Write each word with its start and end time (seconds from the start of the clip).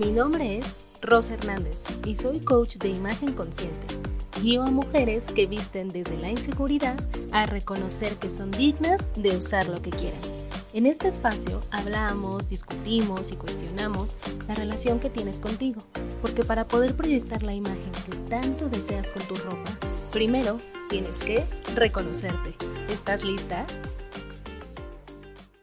Mi 0.00 0.12
nombre 0.12 0.56
es 0.56 0.78
Rosa 1.02 1.34
Hernández 1.34 1.84
y 2.06 2.16
soy 2.16 2.40
coach 2.40 2.76
de 2.76 2.88
imagen 2.88 3.34
consciente. 3.34 3.86
Guío 4.40 4.62
a 4.62 4.70
mujeres 4.70 5.30
que 5.30 5.44
visten 5.44 5.90
desde 5.90 6.16
la 6.16 6.30
inseguridad 6.30 6.96
a 7.32 7.44
reconocer 7.44 8.16
que 8.16 8.30
son 8.30 8.50
dignas 8.50 9.06
de 9.14 9.36
usar 9.36 9.68
lo 9.68 9.82
que 9.82 9.90
quieran. 9.90 10.18
En 10.72 10.86
este 10.86 11.06
espacio 11.06 11.60
hablamos, 11.70 12.48
discutimos 12.48 13.30
y 13.30 13.36
cuestionamos 13.36 14.16
la 14.48 14.54
relación 14.54 15.00
que 15.00 15.10
tienes 15.10 15.38
contigo, 15.38 15.82
porque 16.22 16.44
para 16.44 16.64
poder 16.64 16.96
proyectar 16.96 17.42
la 17.42 17.52
imagen 17.52 17.92
que 18.06 18.16
tanto 18.30 18.70
deseas 18.70 19.10
con 19.10 19.22
tu 19.24 19.34
ropa, 19.34 19.76
primero 20.12 20.56
tienes 20.88 21.22
que 21.22 21.44
reconocerte. 21.74 22.54
¿Estás 22.88 23.22
lista? 23.22 23.66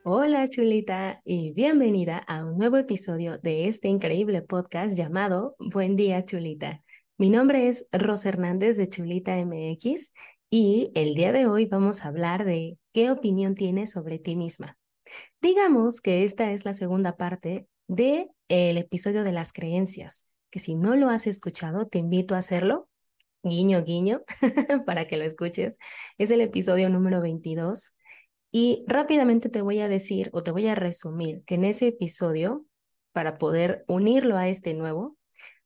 Hola 0.10 0.48
chulita 0.48 1.20
y 1.26 1.52
bienvenida 1.52 2.18
a 2.18 2.46
un 2.46 2.58
nuevo 2.58 2.78
episodio 2.78 3.40
de 3.40 3.68
este 3.68 3.90
increíble 3.90 4.42
podcast 4.42 4.96
llamado 4.96 5.58
Buen 5.60 5.98
día 5.98 6.24
chulita. 6.24 6.82
Mi 7.18 7.30
nombre 7.30 7.68
es 7.68 7.90
Rosa 7.92 8.30
Hernández 8.30 8.78
de 8.78 8.88
Chulita 8.88 9.36
MX 9.36 10.14
y 10.50 10.94
el 10.96 11.14
día 11.14 11.34
de 11.34 11.46
hoy 11.46 11.66
vamos 11.66 12.06
a 12.06 12.08
hablar 12.08 12.46
de 12.46 12.78
qué 12.94 13.12
opinión 13.12 13.54
tienes 13.54 13.92
sobre 13.92 14.18
ti 14.18 14.38
misma. 14.38 14.78
Digamos 15.42 16.00
que 16.00 16.24
esta 16.24 16.54
es 16.54 16.64
la 16.64 16.72
segunda 16.72 17.18
parte 17.18 17.68
de 17.90 18.30
el 18.48 18.78
episodio 18.78 19.26
de 19.26 19.34
las 19.34 19.52
creencias, 19.52 20.30
que 20.50 20.60
si 20.60 20.76
no 20.76 20.96
lo 20.96 21.10
has 21.10 21.28
escuchado 21.28 21.86
te 21.90 21.98
invito 21.98 22.34
a 22.34 22.38
hacerlo. 22.38 22.88
Guiño, 23.44 23.84
guiño, 23.84 24.22
para 24.86 25.06
que 25.06 25.18
lo 25.18 25.26
escuches. 25.26 25.80
Es 26.18 26.32
el 26.32 26.40
episodio 26.40 26.88
número 26.90 27.22
22 27.22 27.94
y 28.52 28.84
rápidamente 28.88 29.50
te 29.50 29.62
voy 29.62 29.80
a 29.80 29.88
decir 29.88 30.30
o 30.34 30.44
te 30.44 30.52
voy 30.52 30.68
a 30.68 30.76
resumir 30.76 31.44
que 31.46 31.56
en 31.56 31.66
ese 31.66 31.88
episodio, 31.88 32.66
para 33.12 33.38
poder 33.38 33.84
unirlo 33.88 34.38
a 34.38 34.48
este 34.48 34.74
nuevo, 34.74 35.18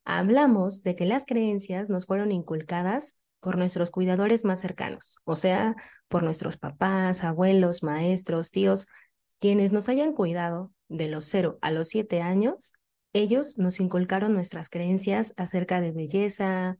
hablamos 0.03 0.83
de 0.83 0.95
que 0.95 1.05
las 1.05 1.25
creencias 1.25 1.89
nos 1.89 2.05
fueron 2.05 2.31
inculcadas 2.31 3.19
por 3.39 3.57
nuestros 3.57 3.91
cuidadores 3.91 4.45
más 4.45 4.61
cercanos, 4.61 5.17
o 5.25 5.35
sea, 5.35 5.75
por 6.07 6.23
nuestros 6.23 6.57
papás, 6.57 7.23
abuelos, 7.23 7.83
maestros, 7.83 8.51
tíos, 8.51 8.87
quienes 9.39 9.71
nos 9.71 9.89
hayan 9.89 10.13
cuidado 10.13 10.71
de 10.87 11.07
los 11.07 11.25
0 11.25 11.57
a 11.61 11.71
los 11.71 11.89
7 11.89 12.21
años, 12.21 12.73
ellos 13.13 13.57
nos 13.57 13.79
inculcaron 13.79 14.33
nuestras 14.33 14.69
creencias 14.69 15.33
acerca 15.37 15.81
de 15.81 15.91
belleza, 15.91 16.77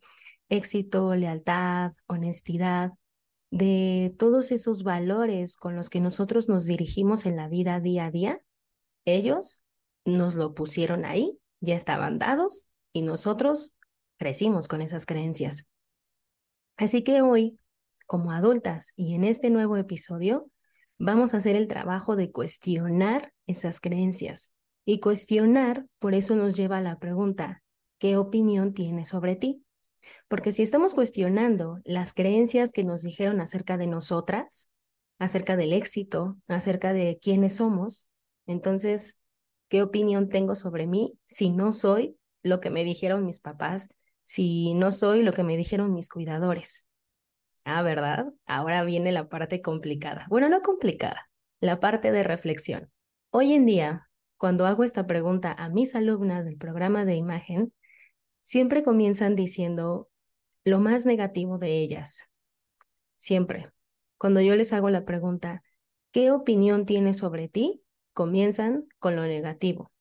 éxito, 0.50 1.16
lealtad, 1.16 1.92
honestidad, 2.08 2.92
de 3.52 4.16
todos 4.18 4.52
esos 4.52 4.84
valores 4.84 5.56
con 5.56 5.76
los 5.76 5.90
que 5.90 6.00
nosotros 6.00 6.50
nos 6.50 6.66
dirigimos 6.66 7.26
en 7.26 7.36
la 7.36 7.50
vida 7.50 7.80
día 7.80 8.06
a 8.06 8.12
día, 8.12 8.42
ellos 9.06 9.64
nos 10.06 10.36
lo 10.36 10.56
pusieron 10.56 11.06
ahí, 11.06 11.38
ya 11.60 11.76
estaban 11.76 12.18
dados 12.18 12.72
y 12.94 13.02
nosotros 13.02 13.76
crecimos 14.18 14.68
con 14.68 14.82
esas 14.82 15.06
creencias. 15.06 15.70
Así 16.78 17.04
que 17.04 17.22
hoy, 17.22 17.60
como 18.08 18.32
adultas 18.32 18.94
y 18.96 19.16
en 19.16 19.26
este 19.26 19.50
nuevo 19.50 19.78
episodio, 19.78 20.50
vamos 20.98 21.34
a 21.34 21.38
hacer 21.38 21.56
el 21.56 21.68
trabajo 21.68 22.16
de 22.16 22.32
cuestionar 22.32 23.34
esas 23.48 23.80
creencias. 23.80 24.54
Y 24.86 25.00
cuestionar, 25.00 25.86
por 26.00 26.16
eso 26.16 26.36
nos 26.36 26.56
lleva 26.56 26.78
a 26.78 26.82
la 26.82 27.00
pregunta, 27.00 27.64
¿qué 28.00 28.18
opinión 28.18 28.74
tienes 28.74 29.10
sobre 29.10 29.36
ti? 29.36 29.64
Porque 30.28 30.52
si 30.52 30.64
estamos 30.64 30.94
cuestionando 30.94 31.80
las 31.84 32.14
creencias 32.14 32.72
que 32.72 32.84
nos 32.84 33.04
dijeron 33.04 33.42
acerca 33.42 33.78
de 33.78 33.88
nosotras, 33.88 34.70
acerca 35.20 35.56
del 35.56 35.74
éxito, 35.74 36.38
acerca 36.48 36.94
de 36.94 37.20
quiénes 37.22 37.56
somos, 37.56 38.10
entonces, 38.48 39.22
¿qué 39.70 39.84
opinión 39.84 40.30
tengo 40.30 40.56
sobre 40.56 40.88
mí 40.88 41.14
si 41.26 41.50
no 41.50 41.72
soy 41.72 42.18
lo 42.44 42.60
que 42.60 42.70
me 42.70 42.84
dijeron 42.84 43.26
mis 43.26 43.40
papás, 43.40 43.96
si 44.24 44.74
no 44.74 44.92
soy 44.92 45.24
lo 45.24 45.34
que 45.34 45.44
me 45.44 45.58
dijeron 45.58 45.94
mis 45.94 46.10
cuidadores? 46.10 46.88
Ah, 47.64 47.84
¿verdad? 47.84 48.34
Ahora 48.46 48.84
viene 48.84 49.12
la 49.12 49.30
parte 49.30 49.62
complicada. 49.62 50.26
Bueno, 50.30 50.50
no 50.50 50.62
complicada, 50.62 51.30
la 51.60 51.80
parte 51.80 52.12
de 52.12 52.24
reflexión. 52.24 52.92
Hoy 53.30 53.54
en 53.54 53.66
día, 53.66 54.10
cuando 54.38 54.66
hago 54.66 54.84
esta 54.84 55.06
pregunta 55.06 55.54
a 55.54 55.70
mis 55.70 55.94
alumnas 55.94 56.44
del 56.46 56.58
programa 56.58 57.06
de 57.06 57.16
imagen, 57.16 57.74
siempre 58.42 58.84
comienzan 58.84 59.36
diciendo 59.36 60.10
lo 60.64 60.80
más 60.80 61.06
negativo 61.06 61.58
de 61.58 61.80
ellas. 61.80 62.32
Siempre. 63.16 63.72
Cuando 64.18 64.42
yo 64.42 64.56
les 64.56 64.74
hago 64.74 64.90
la 64.90 65.06
pregunta, 65.06 65.64
¿qué 66.12 66.32
opinión 66.32 66.86
tienes 66.86 67.18
sobre 67.18 67.48
ti? 67.48 67.80
Comienzan 68.14 68.88
con 69.00 69.16
lo 69.16 69.24
negativo. 69.24 69.92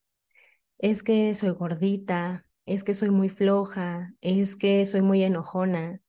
Es 0.78 1.02
que 1.02 1.34
soy 1.34 1.50
gordita, 1.50 2.46
es 2.66 2.84
que 2.84 2.94
soy 2.94 3.10
muy 3.10 3.28
floja, 3.28 4.14
es 4.20 4.56
que 4.56 4.84
soy 4.84 5.02
muy 5.02 5.22
enojona, 5.22 6.00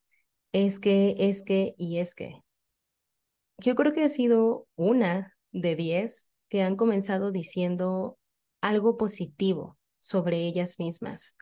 es 0.52 0.80
que, 0.80 1.16
es 1.18 1.44
que 1.44 1.76
y 1.78 2.00
es 2.00 2.16
que. 2.16 2.42
Yo 3.58 3.76
creo 3.76 3.94
que 3.94 4.04
ha 4.04 4.10
sido 4.10 4.68
una 4.76 5.38
de 5.52 5.76
diez 5.76 6.32
que 6.50 6.64
han 6.64 6.76
comenzado 6.76 7.32
diciendo 7.32 8.18
algo 8.60 8.98
positivo 8.98 9.78
sobre 10.00 10.46
ellas 10.48 10.80
mismas. 10.80 11.36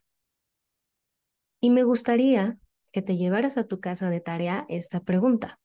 Y 1.59 1.70
me 1.70 1.84
gustaría 1.84 2.58
que 2.92 3.02
te 3.02 3.18
llevaras 3.18 3.58
a 3.58 3.68
tu 3.68 3.80
casa 3.80 4.09
de 4.09 4.22
tarea 4.22 4.66
esta 4.70 5.02
pregunta. 5.02 5.59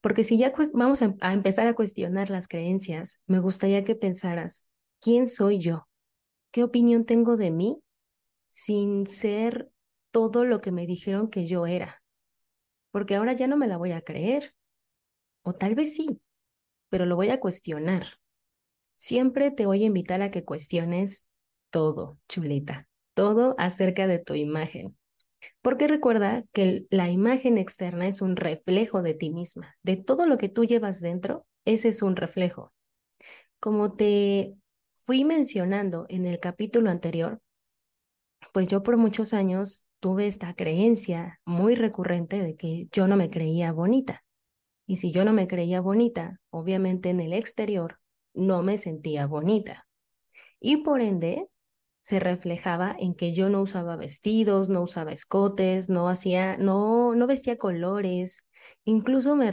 Porque 0.00 0.24
si 0.24 0.36
ya 0.36 0.52
vamos 0.74 1.02
a, 1.02 1.14
a, 1.20 1.32
empezar 1.32 1.66
a 1.66 1.74
cuestionar 1.74 2.30
las 2.30 2.48
creencias, 2.48 3.20
me 3.26 3.38
gustaría 3.38 3.84
que 3.84 3.94
pensaras, 3.94 4.68
¿quién 5.00 5.28
soy 5.28 5.58
yo? 5.58 5.88
¿Qué 6.50 6.64
opinión 6.64 7.04
tengo 7.04 7.36
de 7.36 7.50
mí 7.50 7.82
sin 8.48 9.06
ser 9.06 9.70
todo 10.10 10.44
lo 10.44 10.60
que 10.60 10.72
me 10.72 10.86
dijeron 10.86 11.30
que 11.30 11.46
yo 11.46 11.66
era? 11.66 12.02
Porque 12.90 13.14
ahora 13.14 13.32
ya 13.32 13.46
no 13.46 13.56
me 13.56 13.68
la 13.68 13.78
voy 13.78 13.92
a 13.92 14.02
creer. 14.02 14.54
O 15.42 15.54
tal 15.54 15.74
vez 15.74 15.94
sí, 15.94 16.20
pero 16.88 17.06
lo 17.06 17.16
voy 17.16 17.30
a 17.30 17.40
cuestionar. 17.40 18.06
Siempre 18.96 19.50
te 19.50 19.66
voy 19.66 19.82
a 19.82 19.86
invitar 19.86 20.20
a 20.20 20.30
que 20.30 20.44
cuestiones 20.44 21.26
todo, 21.70 22.18
chulita, 22.28 22.86
todo 23.14 23.54
acerca 23.58 24.06
de 24.06 24.18
tu 24.18 24.34
imagen. 24.34 24.96
Porque 25.60 25.88
recuerda 25.88 26.44
que 26.52 26.86
la 26.90 27.08
imagen 27.10 27.58
externa 27.58 28.06
es 28.06 28.22
un 28.22 28.36
reflejo 28.36 29.02
de 29.02 29.14
ti 29.14 29.30
misma, 29.30 29.76
de 29.82 29.96
todo 29.96 30.26
lo 30.26 30.38
que 30.38 30.48
tú 30.48 30.64
llevas 30.64 31.00
dentro, 31.00 31.46
ese 31.64 31.88
es 31.88 32.02
un 32.02 32.16
reflejo. 32.16 32.72
Como 33.60 33.94
te 33.94 34.54
fui 34.96 35.24
mencionando 35.24 36.06
en 36.08 36.26
el 36.26 36.40
capítulo 36.40 36.90
anterior, 36.90 37.40
pues 38.52 38.68
yo 38.68 38.82
por 38.82 38.96
muchos 38.96 39.34
años 39.34 39.88
tuve 40.00 40.26
esta 40.26 40.54
creencia 40.54 41.40
muy 41.44 41.74
recurrente 41.74 42.42
de 42.42 42.56
que 42.56 42.88
yo 42.92 43.06
no 43.06 43.16
me 43.16 43.30
creía 43.30 43.72
bonita. 43.72 44.24
Y 44.86 44.96
si 44.96 45.12
yo 45.12 45.24
no 45.24 45.32
me 45.32 45.46
creía 45.46 45.80
bonita, 45.80 46.40
obviamente 46.50 47.10
en 47.10 47.20
el 47.20 47.32
exterior 47.32 47.98
no 48.34 48.62
me 48.62 48.78
sentía 48.78 49.26
bonita. 49.26 49.86
Y 50.58 50.78
por 50.78 51.00
ende, 51.00 51.48
se 52.02 52.18
reflejaba 52.18 52.94
en 52.98 53.14
que 53.14 53.32
yo 53.32 53.48
no 53.48 53.62
usaba 53.62 53.96
vestidos, 53.96 54.68
no 54.68 54.82
usaba 54.82 55.12
escotes, 55.12 55.88
no 55.88 56.08
hacía, 56.08 56.56
no, 56.56 57.14
no 57.14 57.26
vestía 57.28 57.56
colores, 57.56 58.48
incluso 58.84 59.36
me, 59.36 59.50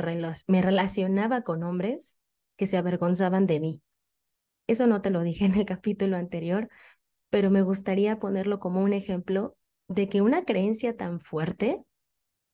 me 0.47 0.61
relacionaba 0.61 1.43
con 1.43 1.63
hombres 1.63 2.17
que 2.57 2.67
se 2.67 2.77
avergonzaban 2.77 3.45
de 3.45 3.59
mí. 3.59 3.83
Eso 4.67 4.87
no 4.87 5.01
te 5.01 5.11
lo 5.11 5.21
dije 5.21 5.45
en 5.45 5.55
el 5.55 5.65
capítulo 5.65 6.17
anterior, 6.17 6.69
pero 7.29 7.51
me 7.51 7.61
gustaría 7.61 8.19
ponerlo 8.19 8.59
como 8.59 8.81
un 8.81 8.93
ejemplo 8.93 9.55
de 9.87 10.09
que 10.09 10.21
una 10.21 10.43
creencia 10.43 10.97
tan 10.97 11.19
fuerte 11.19 11.83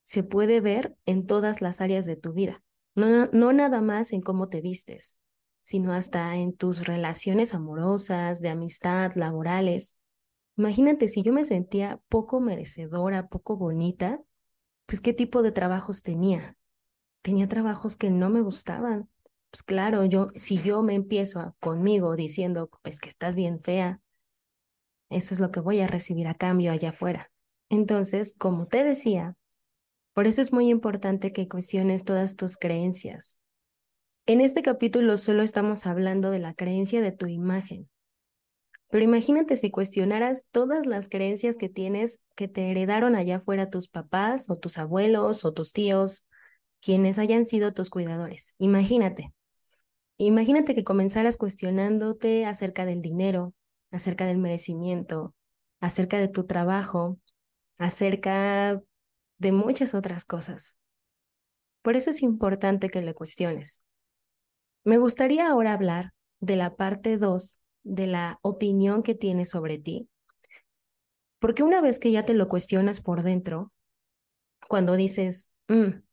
se 0.01 0.23
puede 0.23 0.59
ver 0.59 0.95
en 1.05 1.25
todas 1.25 1.61
las 1.61 1.81
áreas 1.81 2.05
de 2.05 2.17
tu 2.17 2.33
vida, 2.33 2.61
no, 2.95 3.27
no 3.27 3.53
nada 3.53 3.81
más 3.81 4.13
en 4.13 4.21
cómo 4.21 4.49
te 4.49 4.61
vistes, 4.61 5.19
sino 5.65 5.93
hasta 5.93 6.35
en 6.35 6.55
tus 6.55 6.85
relaciones 6.85 7.55
amorosas, 7.55 8.39
de 8.39 8.49
amistad, 8.49 9.13
laborales. 9.15 9.97
Imagínate 10.57 11.07
si 11.07 11.23
yo 11.23 11.33
me 11.33 11.43
sentía 11.43 11.99
poco 12.07 12.39
merecedora, 12.39 13.29
poco 13.29 13.57
bonita, 13.57 14.21
pues 14.85 15.01
qué 15.01 15.11
tipo 15.11 15.41
de 15.41 15.51
trabajos 15.51 16.03
tenía. 16.03 16.55
Tenía 17.23 17.47
trabajos 17.47 17.95
que 17.95 18.11
no 18.11 18.29
me 18.29 18.41
gustaban. 18.41 19.09
Pues 19.49 19.63
claro, 19.63 20.05
yo 20.05 20.27
si 20.35 20.61
yo 20.61 20.83
me 20.83 20.93
empiezo 20.93 21.55
conmigo 21.59 22.15
diciendo, 22.15 22.69
pues 22.83 22.99
que 22.99 23.09
estás 23.09 23.35
bien 23.35 23.59
fea, 23.59 24.01
eso 25.09 25.33
es 25.33 25.39
lo 25.39 25.49
que 25.49 25.61
voy 25.61 25.79
a 25.79 25.87
recibir 25.87 26.27
a 26.27 26.35
cambio 26.35 26.73
allá 26.73 26.89
afuera. 26.89 27.31
Entonces, 27.69 28.35
como 28.37 28.67
te 28.67 28.83
decía, 28.83 29.35
por 30.13 30.27
eso 30.27 30.43
es 30.43 30.53
muy 30.53 30.69
importante 30.69 31.33
que 31.33 31.47
cuestiones 31.47 32.03
todas 32.03 32.35
tus 32.35 32.55
creencias, 32.55 33.39
en 34.27 34.41
este 34.41 34.63
capítulo 34.63 35.17
solo 35.17 35.43
estamos 35.43 35.85
hablando 35.85 36.31
de 36.31 36.39
la 36.39 36.53
creencia 36.53 37.01
de 37.01 37.11
tu 37.11 37.27
imagen. 37.27 37.89
Pero 38.89 39.03
imagínate 39.03 39.55
si 39.55 39.71
cuestionaras 39.71 40.47
todas 40.51 40.85
las 40.85 41.09
creencias 41.09 41.57
que 41.57 41.69
tienes 41.69 42.23
que 42.35 42.47
te 42.47 42.71
heredaron 42.71 43.15
allá 43.15 43.37
afuera 43.37 43.69
tus 43.69 43.87
papás 43.87 44.49
o 44.49 44.55
tus 44.55 44.77
abuelos 44.77 45.45
o 45.45 45.53
tus 45.53 45.73
tíos, 45.73 46.27
quienes 46.81 47.19
hayan 47.19 47.45
sido 47.45 47.73
tus 47.73 47.89
cuidadores. 47.89 48.55
Imagínate. 48.57 49.33
Imagínate 50.17 50.75
que 50.75 50.83
comenzaras 50.83 51.37
cuestionándote 51.37 52.45
acerca 52.45 52.85
del 52.85 53.01
dinero, 53.01 53.53
acerca 53.91 54.25
del 54.25 54.37
merecimiento, 54.37 55.35
acerca 55.81 56.17
de 56.17 56.29
tu 56.29 56.45
trabajo, 56.45 57.19
acerca 57.77 58.81
de 59.37 59.51
muchas 59.51 59.93
otras 59.93 60.25
cosas. 60.25 60.79
Por 61.81 61.95
eso 61.95 62.09
es 62.09 62.23
importante 62.23 62.89
que 62.89 63.01
le 63.01 63.13
cuestiones. 63.13 63.85
Me 64.85 64.99
gustaría 64.99 65.49
ahora 65.49 65.73
hablar 65.73 66.13
de 66.39 66.55
la 66.55 66.75
parte 66.75 67.17
2 67.17 67.59
de 67.83 68.05
la 68.05 68.37
opinión 68.43 69.01
que 69.01 69.15
tienes 69.15 69.49
sobre 69.49 69.79
ti, 69.79 70.07
porque 71.39 71.63
una 71.63 71.81
vez 71.81 71.97
que 71.97 72.11
ya 72.11 72.23
te 72.23 72.35
lo 72.35 72.47
cuestionas 72.47 73.01
por 73.01 73.23
dentro, 73.23 73.73
cuando 74.69 74.95
dices, 74.95 75.53
mm, 75.69 76.03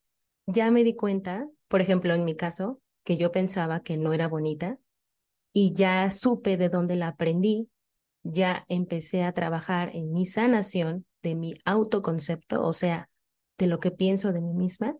ya 0.47 0.71
me 0.71 0.85
di 0.85 0.97
cuenta, 0.97 1.47
por 1.69 1.83
ejemplo, 1.83 2.15
en 2.15 2.25
mi 2.25 2.35
caso, 2.35 2.81
que 3.05 3.19
yo 3.19 3.31
pensaba 3.31 3.81
que 3.81 3.99
no 3.99 4.15
era 4.15 4.27
bonita 4.27 4.79
y 5.53 5.75
ya 5.75 6.11
supe 6.11 6.57
de 6.57 6.71
dónde 6.71 6.97
la 6.97 7.09
aprendí, 7.09 7.69
ya 8.23 8.65
empecé 8.69 9.25
a 9.25 9.33
trabajar 9.33 9.91
en 9.95 10.15
mi 10.15 10.25
sanación 10.25 11.05
de 11.23 11.35
mi 11.35 11.53
autoconcepto, 11.67 12.67
o 12.67 12.73
sea, 12.73 13.11
de 13.59 13.67
lo 13.67 13.81
que 13.81 13.91
pienso 13.91 14.33
de 14.33 14.41
mí 14.41 14.55
misma. 14.55 14.97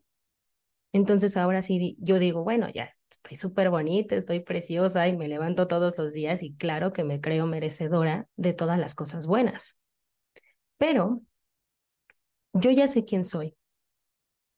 Entonces 0.93 1.37
ahora 1.39 1.63
sí, 1.63 1.97
yo 2.01 2.19
digo, 2.19 2.45
bueno, 2.45 2.69
ya 2.69 2.89
estoy 3.11 3.37
súper 3.37 3.71
bonita, 3.71 4.15
estoy 4.15 4.41
preciosa 4.41 5.09
y 5.09 5.17
me 5.17 5.29
levanto 5.29 5.67
todos 5.67 5.97
los 5.97 6.13
días 6.13 6.43
y 6.43 6.55
claro 6.55 6.93
que 6.93 7.03
me 7.03 7.21
creo 7.21 7.47
merecedora 7.47 8.29
de 8.37 8.53
todas 8.53 8.79
las 8.79 8.95
cosas 8.95 9.27
buenas. 9.27 9.79
Pero 10.77 11.23
yo 12.53 12.71
ya 12.71 12.89
sé 12.89 13.05
quién 13.05 13.25
soy, 13.25 13.57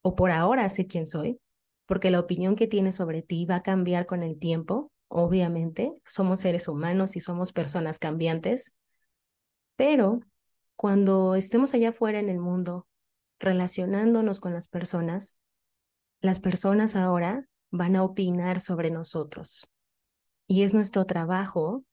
o 0.03 0.15
por 0.17 0.31
ahora 0.31 0.69
sé 0.69 0.87
quién 0.87 1.07
soy, 1.07 1.41
porque 1.87 2.11
la 2.11 2.21
opinión 2.21 2.57
que 2.57 2.67
tienes 2.67 2.97
sobre 2.97 3.23
ti 3.23 3.47
va 3.47 3.57
a 3.57 3.63
cambiar 3.63 4.07
con 4.07 4.23
el 4.23 4.39
tiempo, 4.39 4.93
obviamente, 5.09 5.93
somos 6.07 6.41
seres 6.41 6.67
humanos 6.69 7.17
y 7.17 7.21
somos 7.21 7.53
personas 7.53 7.99
cambiantes, 7.99 8.77
pero 9.77 10.21
cuando 10.77 11.35
estemos 11.37 11.75
allá 11.75 11.91
afuera 11.91 12.19
en 12.19 12.29
el 12.29 12.41
mundo, 12.41 12.87
relacionándonos 13.39 14.41
con 14.41 14.53
las 14.53 14.69
personas, 14.69 15.39
las 16.25 16.41
personas 16.41 16.97
ahora 16.97 17.47
van 17.71 17.97
a 17.97 18.03
opinar 18.03 18.59
sobre 18.59 18.91
nosotros. 18.91 19.69
Y 20.47 20.63
es 20.63 20.73
nuestro 20.73 21.05
trabajo 21.05 21.85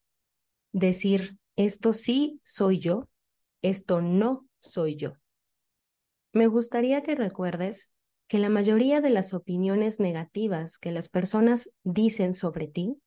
decir, 0.71 1.37
esto 1.57 1.91
sí 1.91 2.39
soy 2.45 2.79
yo, 2.79 3.09
esto 3.61 4.01
no 4.01 4.47
soy 4.61 4.95
yo. 4.95 5.15
Me 6.31 6.47
gustaría 6.47 7.03
que 7.03 7.13
recuerdes 7.13 7.93
que 8.29 8.39
la 8.39 8.47
mayoría 8.47 9.01
de 9.01 9.09
las 9.09 9.33
opiniones 9.33 9.99
negativas 9.99 10.77
que 10.77 10.93
las 10.93 11.09
personas 11.09 11.73
dicen 11.83 12.33
sobre 12.33 12.69
ti 12.69 13.01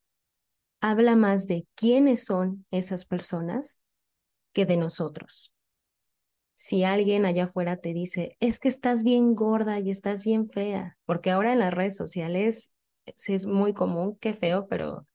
habla 0.82 1.17
más 1.17 1.47
de 1.47 1.67
quiénes 1.75 2.23
son 2.26 2.67
esas 2.71 3.06
personas 3.06 3.81
que 4.53 4.67
de 4.67 4.76
nosotros. 4.76 5.53
Si 6.54 6.84
alguien 6.84 7.26
allá 7.26 7.44
afuera 7.44 7.78
te 7.78 7.92
dice, 7.92 8.36
es 8.40 8.60
que 8.60 8.68
estás 8.68 9.02
bien 9.02 9.34
gorda 9.34 9.80
y 9.80 9.90
estás 9.90 10.24
bien 10.24 10.46
fea, 10.46 10.96
porque 11.04 11.30
ahora 11.30 11.52
en 11.52 11.58
las 11.58 11.74
redes 11.74 11.96
sociales 11.96 12.74
es 13.04 13.46
muy 13.46 13.72
común, 13.72 14.16
qué 14.20 14.32
feo, 14.32 14.66
pero 14.68 15.06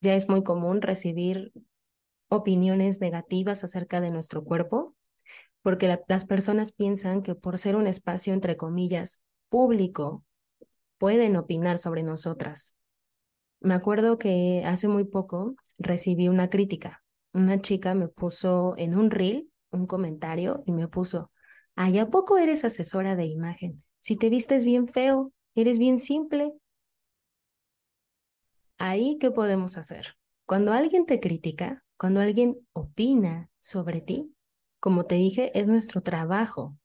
ya 0.00 0.14
es 0.14 0.28
muy 0.28 0.42
común 0.42 0.82
recibir 0.82 1.52
opiniones 2.28 3.00
negativas 3.00 3.64
acerca 3.64 4.00
de 4.00 4.10
nuestro 4.10 4.44
cuerpo, 4.44 4.94
porque 5.62 5.88
las 6.08 6.24
personas 6.26 6.72
piensan 6.72 7.22
que 7.22 7.34
por 7.34 7.58
ser 7.58 7.76
un 7.76 7.86
espacio, 7.86 8.34
entre 8.34 8.56
comillas, 8.56 9.22
público 9.48 10.24
pueden 10.98 11.36
opinar 11.36 11.78
sobre 11.78 12.02
nosotras. 12.02 12.76
Me 13.60 13.74
acuerdo 13.74 14.18
que 14.18 14.62
hace 14.64 14.88
muy 14.88 15.04
poco 15.04 15.54
recibí 15.78 16.28
una 16.28 16.50
crítica. 16.50 17.02
Una 17.32 17.60
chica 17.60 17.94
me 17.94 18.08
puso 18.08 18.74
en 18.76 18.96
un 18.96 19.10
reel 19.10 19.50
un 19.70 19.86
comentario 19.86 20.62
y 20.66 20.72
me 20.72 20.88
puso, 20.88 21.30
¿ay, 21.76 21.98
a 21.98 22.10
poco 22.10 22.38
eres 22.38 22.64
asesora 22.64 23.16
de 23.16 23.26
imagen? 23.26 23.78
Si 24.00 24.16
te 24.16 24.30
vistes 24.30 24.64
bien 24.64 24.88
feo, 24.88 25.32
eres 25.54 25.78
bien 25.78 25.98
simple. 25.98 26.52
Ahí, 28.78 29.18
¿qué 29.20 29.30
podemos 29.30 29.76
hacer? 29.76 30.16
Cuando 30.46 30.72
alguien 30.72 31.04
te 31.06 31.20
critica, 31.20 31.84
cuando 31.96 32.20
alguien 32.20 32.56
opina 32.72 33.50
sobre 33.58 34.00
ti, 34.00 34.34
como 34.80 35.06
te 35.06 35.16
dije, 35.16 35.58
es 35.58 35.66
nuestro 35.66 36.00
trabajo 36.00 36.76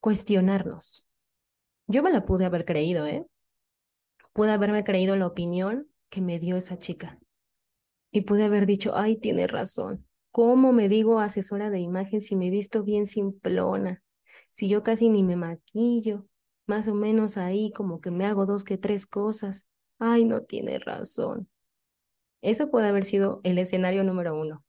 cuestionarnos. 0.00 1.08
Yo 1.86 2.02
me 2.02 2.10
la 2.10 2.24
pude 2.24 2.44
haber 2.44 2.64
creído, 2.64 3.06
¿eh? 3.06 3.26
Pude 4.32 4.52
haberme 4.52 4.84
creído 4.84 5.16
la 5.16 5.26
opinión 5.26 5.88
que 6.08 6.20
me 6.20 6.38
dio 6.38 6.56
esa 6.56 6.78
chica. 6.78 7.18
Y 8.10 8.22
pude 8.22 8.44
haber 8.44 8.66
dicho, 8.66 8.96
ay, 8.96 9.16
tiene 9.18 9.46
razón. 9.46 10.07
¿Cómo 10.30 10.72
me 10.72 10.88
digo 10.88 11.20
asesora 11.20 11.70
de 11.70 11.80
imagen 11.80 12.20
si 12.20 12.36
me 12.36 12.50
visto 12.50 12.84
bien 12.84 13.06
simplona? 13.06 14.02
Si 14.50 14.68
yo 14.68 14.82
casi 14.82 15.08
ni 15.08 15.22
me 15.22 15.36
maquillo, 15.36 16.26
más 16.66 16.86
o 16.88 16.94
menos 16.94 17.36
ahí 17.36 17.72
como 17.72 18.00
que 18.00 18.10
me 18.10 18.26
hago 18.26 18.46
dos 18.46 18.64
que 18.64 18.78
tres 18.78 19.06
cosas. 19.06 19.68
Ay, 19.98 20.24
no 20.24 20.42
tiene 20.42 20.78
razón. 20.78 21.48
Eso 22.42 22.70
puede 22.70 22.88
haber 22.88 23.04
sido 23.04 23.40
el 23.42 23.58
escenario 23.58 24.04
número 24.04 24.38
uno. 24.38 24.64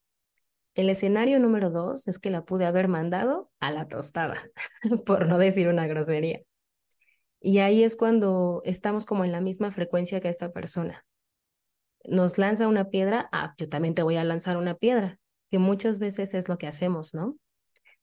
El 0.75 0.89
escenario 0.89 1.39
número 1.39 1.69
dos 1.69 2.07
es 2.07 2.19
que 2.19 2.29
la 2.29 2.45
pude 2.45 2.65
haber 2.65 2.87
mandado 2.87 3.51
a 3.59 3.71
la 3.71 3.87
tostada, 3.87 4.49
por 5.05 5.27
no 5.27 5.37
decir 5.37 5.67
una 5.67 5.87
grosería. 5.87 6.41
Y 7.41 7.59
ahí 7.59 7.83
es 7.83 7.95
cuando 7.95 8.61
estamos 8.65 9.05
como 9.05 9.23
en 9.25 9.31
la 9.31 9.41
misma 9.41 9.71
frecuencia 9.71 10.19
que 10.19 10.29
esta 10.29 10.51
persona. 10.51 11.05
Nos 12.05 12.37
lanza 12.37 12.67
una 12.67 12.89
piedra, 12.89 13.27
ah, 13.31 13.53
yo 13.57 13.67
también 13.67 13.93
te 13.93 14.03
voy 14.03 14.15
a 14.15 14.23
lanzar 14.23 14.57
una 14.57 14.75
piedra, 14.75 15.19
que 15.49 15.59
muchas 15.59 15.99
veces 15.99 16.33
es 16.33 16.47
lo 16.47 16.57
que 16.57 16.67
hacemos, 16.67 17.13
¿no? 17.13 17.37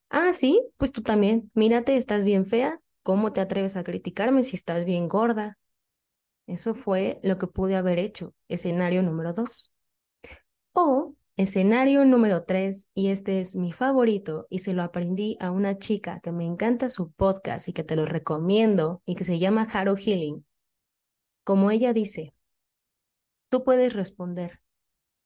Ah, 0.09 0.33
sí, 0.33 0.63
pues 0.77 0.93
tú 0.93 1.03
también, 1.03 1.51
mírate, 1.55 1.97
estás 1.97 2.25
bien 2.25 2.47
fea, 2.47 2.81
¿cómo 3.03 3.33
te 3.33 3.41
atreves 3.41 3.77
a 3.77 3.85
criticarme 3.85 4.43
si 4.43 4.57
estás 4.57 4.85
bien 4.85 5.09
gorda? 5.09 5.59
Eso 6.47 6.75
fue 6.75 7.19
lo 7.23 7.39
que 7.39 7.47
pude 7.47 7.77
haber 7.77 7.99
hecho, 7.99 8.35
escenario 8.49 9.03
número 9.03 9.33
dos. 9.33 9.73
O 10.73 11.15
Escenario 11.39 12.07
número 12.07 12.45
tres, 12.45 12.89
y 12.95 13.09
este 13.09 13.41
es 13.41 13.57
mi 13.57 13.71
favorito, 13.71 14.47
y 14.49 14.61
se 14.61 14.73
lo 14.73 14.83
aprendí 14.83 15.37
a 15.39 15.51
una 15.51 15.79
chica 15.79 16.19
que 16.21 16.33
me 16.33 16.47
encanta 16.47 16.89
su 16.89 17.13
podcast 17.13 17.69
y 17.69 17.75
que 17.75 17.85
te 17.85 17.95
lo 17.95 18.07
recomiendo, 18.07 19.03
y 19.05 19.17
que 19.17 19.25
se 19.25 19.39
llama 19.39 19.69
Haru 19.71 19.97
Healing. 19.97 20.47
Como 21.45 21.71
ella 21.71 21.93
dice, 21.93 22.33
tú 23.51 23.65
puedes 23.65 23.93
responder, 23.93 24.63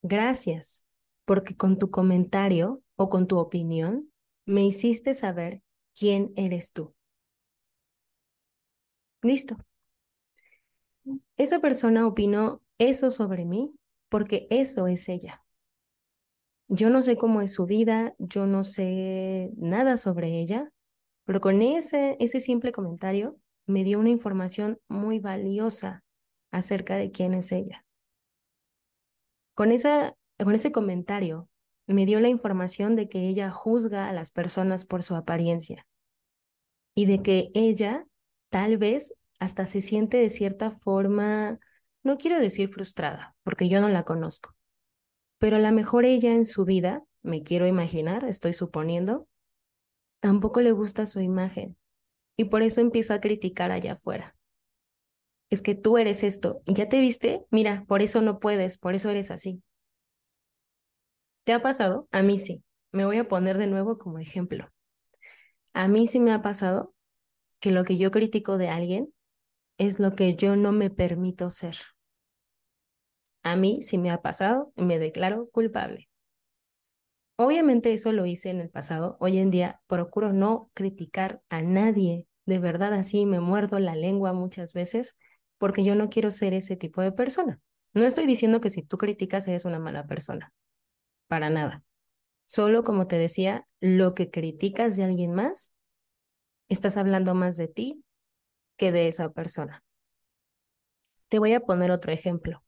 gracias, 0.03 0.85
porque 1.31 1.57
con 1.57 1.79
tu 1.79 1.93
comentario 1.93 2.83
o 2.97 3.09
con 3.09 3.29
tu 3.29 3.39
opinión 3.39 4.11
me 4.47 4.67
hiciste 4.67 5.15
saber 5.15 5.63
quién 5.97 6.33
eres 6.35 6.73
tú. 6.73 6.93
Listo. 9.23 9.57
Esa 11.37 11.61
persona 11.61 12.09
opinó 12.09 12.63
eso 12.79 13.13
sobre 13.13 13.45
mí 13.45 13.73
porque 14.09 14.49
eso 14.51 14.89
es 14.89 15.09
ella. 15.09 15.45
Yo 16.67 16.91
no 16.91 17.01
sé 17.01 17.17
cómo 17.17 17.43
es 17.43 17.53
su 17.53 17.65
vida, 17.65 18.13
yo 18.19 18.47
no 18.47 18.65
sé 18.65 19.53
nada 19.57 19.99
sobre 19.99 20.41
ella, 20.41 20.73
pero 21.27 21.41
con 21.41 21.63
ese, 21.63 22.17
ese 22.19 22.41
simple 22.41 22.73
comentario 22.73 23.39
me 23.67 23.85
dio 23.85 24.01
una 24.01 24.11
información 24.11 24.81
muy 24.89 25.21
valiosa 25.21 26.03
acerca 26.51 26.97
de 26.97 27.13
quién 27.13 27.35
es 27.35 27.53
ella. 27.53 27.85
Con, 29.55 29.71
esa, 29.71 30.17
con 30.45 30.55
ese 30.55 30.73
comentario 30.73 31.49
me 31.87 32.07
dio 32.07 32.21
la 32.21 32.29
información 32.29 32.97
de 32.97 33.09
que 33.09 33.29
ella 33.29 33.51
juzga 33.51 34.09
a 34.09 34.13
las 34.13 34.31
personas 34.31 34.85
por 34.85 35.03
su 35.03 35.15
apariencia 35.15 35.87
y 36.95 37.07
de 37.07 37.23
que 37.23 37.51
ella 37.55 38.07
tal 38.49 38.79
vez 38.79 39.15
hasta 39.39 39.67
se 39.67 39.81
siente 39.81 40.19
de 40.19 40.31
cierta 40.31 40.71
forma, 40.71 41.59
no 42.03 42.19
quiero 42.19 42.39
decir 42.39 42.69
frustrada, 42.69 43.35
porque 43.43 43.69
yo 43.69 43.81
no 43.81 43.89
la 43.89 44.05
conozco, 44.05 44.55
pero 45.39 45.57
a 45.57 45.61
lo 45.61 45.73
mejor 45.73 46.05
ella 46.05 46.33
en 46.33 46.45
su 46.45 46.65
vida, 46.65 47.03
me 47.23 47.43
quiero 47.43 47.67
imaginar, 47.67 48.25
estoy 48.25 48.53
suponiendo, 48.53 49.27
tampoco 50.21 50.61
le 50.61 50.73
gusta 50.73 51.07
su 51.07 51.21
imagen 51.21 51.77
y 52.37 52.45
por 52.45 52.63
eso 52.63 52.81
empieza 52.81 53.15
a 53.15 53.21
criticar 53.21 53.71
allá 53.71 53.93
afuera. 53.93 54.37
Es 55.49 55.63
que 55.63 55.75
tú 55.75 55.99
eres 55.99 56.23
esto, 56.23 56.63
¿ya 56.67 56.89
te 56.89 57.01
viste? 57.01 57.45
Mira, 57.51 57.85
por 57.89 58.03
eso 58.03 58.21
no 58.21 58.39
puedes, 58.39 58.79
por 58.79 58.95
eso 58.95 59.11
eres 59.11 59.31
así. 59.31 59.63
¿Te 61.45 61.53
ha 61.53 61.61
pasado? 61.61 62.09
A 62.13 62.23
mí 62.23 62.39
sí. 62.39 62.65
Me 62.93 63.05
voy 63.05 63.19
a 63.19 63.29
poner 63.29 63.59
de 63.59 63.67
nuevo 63.67 63.99
como 63.99 64.19
ejemplo. 64.19 64.71
A 65.73 65.89
mí 65.89 66.07
sí 66.07 66.21
me 66.21 66.33
ha 66.33 66.43
pasado 66.43 66.95
que 67.61 67.71
lo 67.73 67.85
que 67.85 67.99
yo 67.99 68.11
critico 68.11 68.59
de 68.59 68.69
alguien 68.71 69.13
es 69.79 70.01
lo 70.01 70.15
que 70.17 70.37
yo 70.37 70.57
no 70.57 70.73
me 70.73 70.91
permito 70.91 71.51
ser. 71.51 71.77
A 73.43 73.55
mí 73.55 73.83
sí 73.83 73.99
me 73.99 74.11
ha 74.11 74.23
pasado 74.23 74.73
y 74.77 74.85
me 74.85 74.99
declaro 74.99 75.51
culpable. 75.51 76.09
Obviamente 77.37 77.93
eso 77.93 78.13
lo 78.13 78.27
hice 78.27 78.51
en 78.51 78.61
el 78.61 78.71
pasado. 78.71 79.17
Hoy 79.19 79.39
en 79.39 79.51
día 79.51 79.81
procuro 79.87 80.33
no 80.33 80.71
criticar 80.75 81.43
a 81.49 81.63
nadie. 81.63 82.27
De 82.47 82.59
verdad 82.59 82.93
así 82.93 83.27
me 83.27 83.41
muerdo 83.41 83.79
la 83.81 83.97
lengua 83.97 84.33
muchas 84.33 84.75
veces 84.75 85.17
porque 85.59 85.85
yo 85.85 85.95
no 85.95 86.11
quiero 86.11 86.31
ser 86.31 86.55
ese 86.55 86.77
tipo 86.77 87.01
de 87.03 87.13
persona. 87.13 87.61
No 87.95 88.05
estoy 88.05 88.27
diciendo 88.27 88.61
que 88.61 88.71
si 88.71 88.83
tú 88.83 88.97
criticas 88.99 89.49
eres 89.49 89.65
una 89.65 89.79
mala 89.79 90.07
persona. 90.07 90.53
Para 91.31 91.49
nada. 91.49 91.85
Solo, 92.45 92.83
como 92.83 93.07
te 93.07 93.15
decía, 93.15 93.69
lo 93.79 94.15
que 94.17 94.33
criticas 94.33 94.97
de 94.97 95.05
alguien 95.05 95.33
más, 95.33 95.77
estás 96.69 96.97
hablando 96.97 97.37
más 97.37 97.57
de 97.57 97.69
ti 97.69 98.05
que 98.77 98.91
de 98.91 99.07
esa 99.07 99.31
persona. 99.33 99.85
Te 101.29 101.39
voy 101.39 101.53
a 101.53 101.61
poner 101.61 101.93
otro 101.93 102.11
ejemplo. 102.11 102.65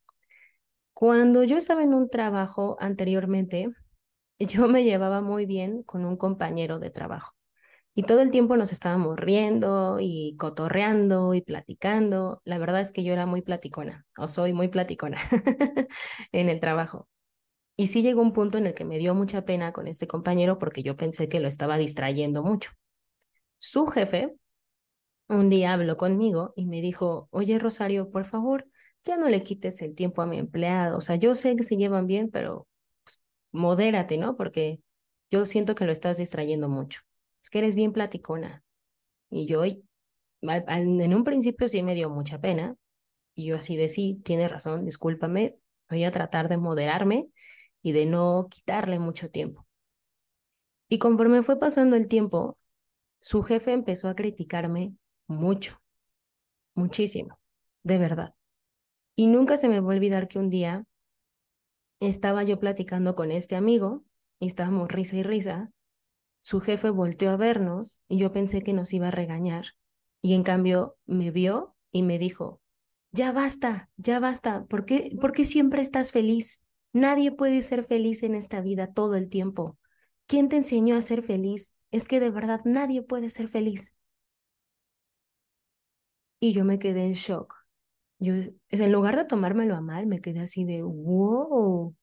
Cuando 0.95 1.43
yo 1.43 1.57
estaba 1.57 1.83
en 1.83 1.93
un 1.93 2.09
trabajo 2.09 2.77
anteriormente, 2.79 3.69
yo 4.39 4.69
me 4.69 4.85
llevaba 4.85 5.23
muy 5.23 5.45
bien 5.45 5.83
con 5.83 6.05
un 6.05 6.17
compañero 6.17 6.79
de 6.79 6.91
trabajo. 6.91 7.33
Y 7.97 8.05
todo 8.05 8.21
el 8.21 8.31
tiempo 8.31 8.57
nos 8.57 8.71
estábamos 8.71 9.19
riendo 9.19 9.99
y 10.01 10.37
cotorreando 10.39 11.35
y 11.35 11.43
platicando. 11.43 12.41
La 12.45 12.59
verdad 12.59 12.81
es 12.83 12.93
que 12.93 13.03
yo 13.03 13.13
era 13.13 13.27
muy 13.27 13.43
platicona, 13.43 14.07
o 14.17 14.29
soy 14.29 14.53
muy 14.53 14.69
platicona 14.69 15.19
en 16.33 16.49
el 16.49 16.61
trabajo. 16.61 17.09
Y 17.77 17.87
sí 17.87 18.03
llegó 18.03 18.23
un 18.23 18.33
punto 18.33 18.59
en 18.59 18.67
el 18.67 18.75
que 18.75 18.85
me 18.85 18.99
dio 18.99 19.15
mucha 19.15 19.45
pena 19.45 19.73
con 19.73 19.87
este 19.87 20.07
compañero 20.07 20.59
porque 20.59 20.83
yo 20.83 20.97
pensé 20.97 21.29
que 21.29 21.41
lo 21.41 21.49
estaba 21.49 21.79
distrayendo 21.79 22.43
mucho. 22.43 22.73
Su 23.59 23.87
jefe 23.87 24.35
un 25.29 25.49
día 25.49 25.73
habló 25.73 25.97
conmigo 25.97 26.53
y 26.57 26.67
me 26.67 26.83
dijo, 26.83 27.29
oye 27.31 27.59
Rosario, 27.59 28.11
por 28.11 28.25
favor, 28.25 28.67
ya 29.05 29.17
no 29.17 29.29
le 29.29 29.43
quites 29.43 29.81
el 29.83 29.95
tiempo 29.95 30.21
a 30.23 30.27
mi 30.27 30.39
empleado. 30.39 30.99
O 30.99 31.01
sea, 31.01 31.17
yo 31.17 31.35
sé 31.35 31.57
que 31.57 31.63
se 31.63 31.77
llevan 31.77 32.07
bien, 32.07 32.31
pero 32.31 32.69
pues, 33.05 33.21
modérate, 33.53 34.19
¿no? 34.19 34.37
Porque 34.37 34.81
yo 35.31 35.47
siento 35.47 35.75
que 35.75 35.87
lo 35.87 35.93
estás 35.93 36.19
distrayendo 36.19 36.69
mucho 36.69 37.01
es 37.43 37.51
que 37.51 37.59
eres 37.59 37.75
bien 37.75 37.93
platicona. 37.93 38.63
Y 39.29 39.47
yo 39.47 39.65
en 39.65 41.15
un 41.15 41.25
principio 41.25 41.69
sí 41.69 41.83
me 41.83 41.95
dio 41.95 42.09
mucha 42.11 42.41
pena. 42.41 42.77
Y 43.35 43.47
yo 43.47 43.57
así 43.57 43.77
de 43.77 43.89
sí, 43.89 44.21
tienes 44.25 44.51
razón, 44.51 44.85
discúlpame, 44.85 45.57
voy 45.89 46.05
a 46.05 46.11
tratar 46.11 46.49
de 46.49 46.59
moderarme 46.59 47.29
y 47.83 47.93
de 47.93 48.07
no 48.07 48.49
quitarle 48.51 48.99
mucho 48.99 49.31
tiempo. 49.31 49.67
Y 50.89 50.99
conforme 50.99 51.43
fue 51.43 51.59
pasando 51.59 51.97
el 51.97 52.09
tiempo, 52.09 52.59
su 53.21 53.43
jefe 53.43 53.73
empezó 53.73 54.09
a 54.09 54.15
criticarme 54.15 54.95
mucho, 55.27 55.81
muchísimo, 56.75 57.39
de 57.83 57.99
verdad. 57.99 58.35
Y 59.17 59.27
nunca 59.27 59.57
se 59.57 59.69
me 59.69 59.81
va 59.81 59.93
a 59.93 59.97
olvidar 59.97 60.29
que 60.29 60.39
un 60.39 60.51
día 60.51 60.85
estaba 62.01 62.43
yo 62.45 62.59
platicando 62.59 63.15
con 63.15 63.31
este 63.31 63.57
amigo 63.57 64.05
y 64.39 64.47
estábamos 64.47 64.91
risa 64.91 65.17
y 65.17 65.23
risa 65.23 65.71
su 66.43 66.61
jefe 66.61 66.91
volteó 66.91 67.31
a 67.31 67.37
vernos 67.37 68.03
y 68.09 68.19
yo 68.19 68.33
pensé 68.33 68.63
que 68.63 68.73
nos 68.73 68.93
iba 68.93 69.09
a 69.09 69.13
regañar. 69.13 69.67
Y 70.21 70.35
en 70.35 70.43
cambio 70.43 70.97
me 71.07 71.31
vio 71.31 71.77
y 71.93 72.03
me 72.03 72.19
dijo, 72.19 72.61
ya 73.13 73.31
basta, 73.31 73.91
ya 73.97 74.19
basta, 74.19 74.65
¿por 74.65 74.85
qué, 74.85 75.17
¿por 75.21 75.31
qué 75.31 75.45
siempre 75.45 75.83
estás 75.83 76.11
feliz? 76.11 76.65
Nadie 76.93 77.33
puede 77.33 77.63
ser 77.63 77.85
feliz 77.85 78.23
en 78.23 78.35
esta 78.35 78.61
vida 78.61 78.93
todo 78.93 79.15
el 79.17 79.29
tiempo. 79.29 79.79
¿Quién 80.27 80.49
te 80.49 80.57
enseñó 80.57 80.97
a 80.97 81.03
ser 81.03 81.23
feliz? 81.23 81.75
Es 81.91 82.07
que 82.09 82.21
de 82.21 82.31
verdad 82.31 82.61
nadie 82.65 83.03
puede 83.03 83.31
ser 83.31 83.49
feliz. 83.49 83.97
Y 86.41 86.53
yo 86.53 86.65
me 86.65 86.79
quedé 86.79 87.05
en 87.05 87.13
shock. 87.13 87.55
Yo, 88.19 88.35
en 88.71 88.93
lugar 88.93 89.17
de 89.17 89.25
tomármelo 89.25 89.77
a 89.77 89.81
mal, 89.81 90.07
me 90.07 90.21
quedé 90.21 90.41
así 90.41 90.65
de, 90.65 90.83
wow. 90.83 91.97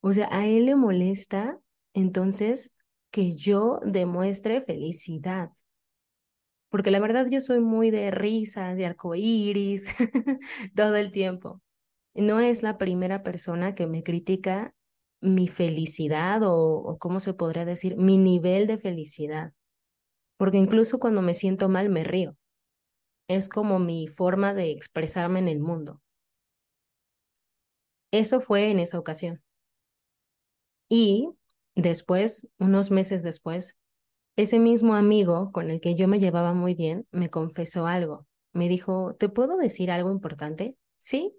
O 0.00 0.12
sea, 0.12 0.28
a 0.32 0.46
él 0.46 0.66
le 0.66 0.76
molesta, 0.76 1.58
entonces 1.94 2.76
que 3.10 3.36
yo 3.36 3.80
demuestre 3.84 4.60
felicidad. 4.60 5.50
Porque 6.68 6.90
la 6.90 7.00
verdad 7.00 7.26
yo 7.28 7.40
soy 7.40 7.60
muy 7.60 7.90
de 7.90 8.10
risas, 8.10 8.76
de 8.76 8.86
arcoíris, 8.86 9.94
todo 10.74 10.96
el 10.96 11.10
tiempo. 11.12 11.60
No 12.20 12.40
es 12.40 12.62
la 12.62 12.78
primera 12.78 13.22
persona 13.22 13.74
que 13.74 13.86
me 13.86 14.02
critica 14.02 14.74
mi 15.20 15.48
felicidad 15.48 16.42
o, 16.42 16.54
o, 16.54 16.98
cómo 16.98 17.20
se 17.20 17.34
podría 17.34 17.64
decir, 17.64 17.96
mi 17.96 18.18
nivel 18.18 18.66
de 18.66 18.78
felicidad. 18.78 19.52
Porque 20.38 20.58
incluso 20.58 20.98
cuando 20.98 21.22
me 21.22 21.34
siento 21.34 21.68
mal 21.68 21.90
me 21.90 22.04
río. 22.04 22.36
Es 23.28 23.48
como 23.48 23.78
mi 23.78 24.08
forma 24.08 24.54
de 24.54 24.70
expresarme 24.70 25.38
en 25.40 25.48
el 25.48 25.60
mundo. 25.60 26.00
Eso 28.12 28.40
fue 28.40 28.70
en 28.70 28.80
esa 28.80 28.98
ocasión. 28.98 29.42
Y 30.88 31.30
Después, 31.76 32.52
unos 32.58 32.90
meses 32.90 33.22
después, 33.22 33.78
ese 34.36 34.58
mismo 34.58 34.94
amigo 34.94 35.52
con 35.52 35.70
el 35.70 35.80
que 35.80 35.94
yo 35.94 36.08
me 36.08 36.18
llevaba 36.18 36.52
muy 36.52 36.74
bien 36.74 37.06
me 37.10 37.30
confesó 37.30 37.86
algo. 37.86 38.26
Me 38.52 38.68
dijo, 38.68 39.14
¿te 39.14 39.28
puedo 39.28 39.56
decir 39.56 39.90
algo 39.90 40.10
importante? 40.10 40.76
Sí. 40.98 41.34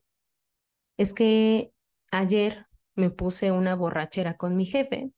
Es 1.01 1.15
que 1.15 1.73
ayer 2.11 2.67
me 2.93 3.09
puse 3.09 3.51
una 3.51 3.75
borrachera 3.75 4.37
con 4.37 4.55
mi 4.55 4.67
jefe, 4.67 5.11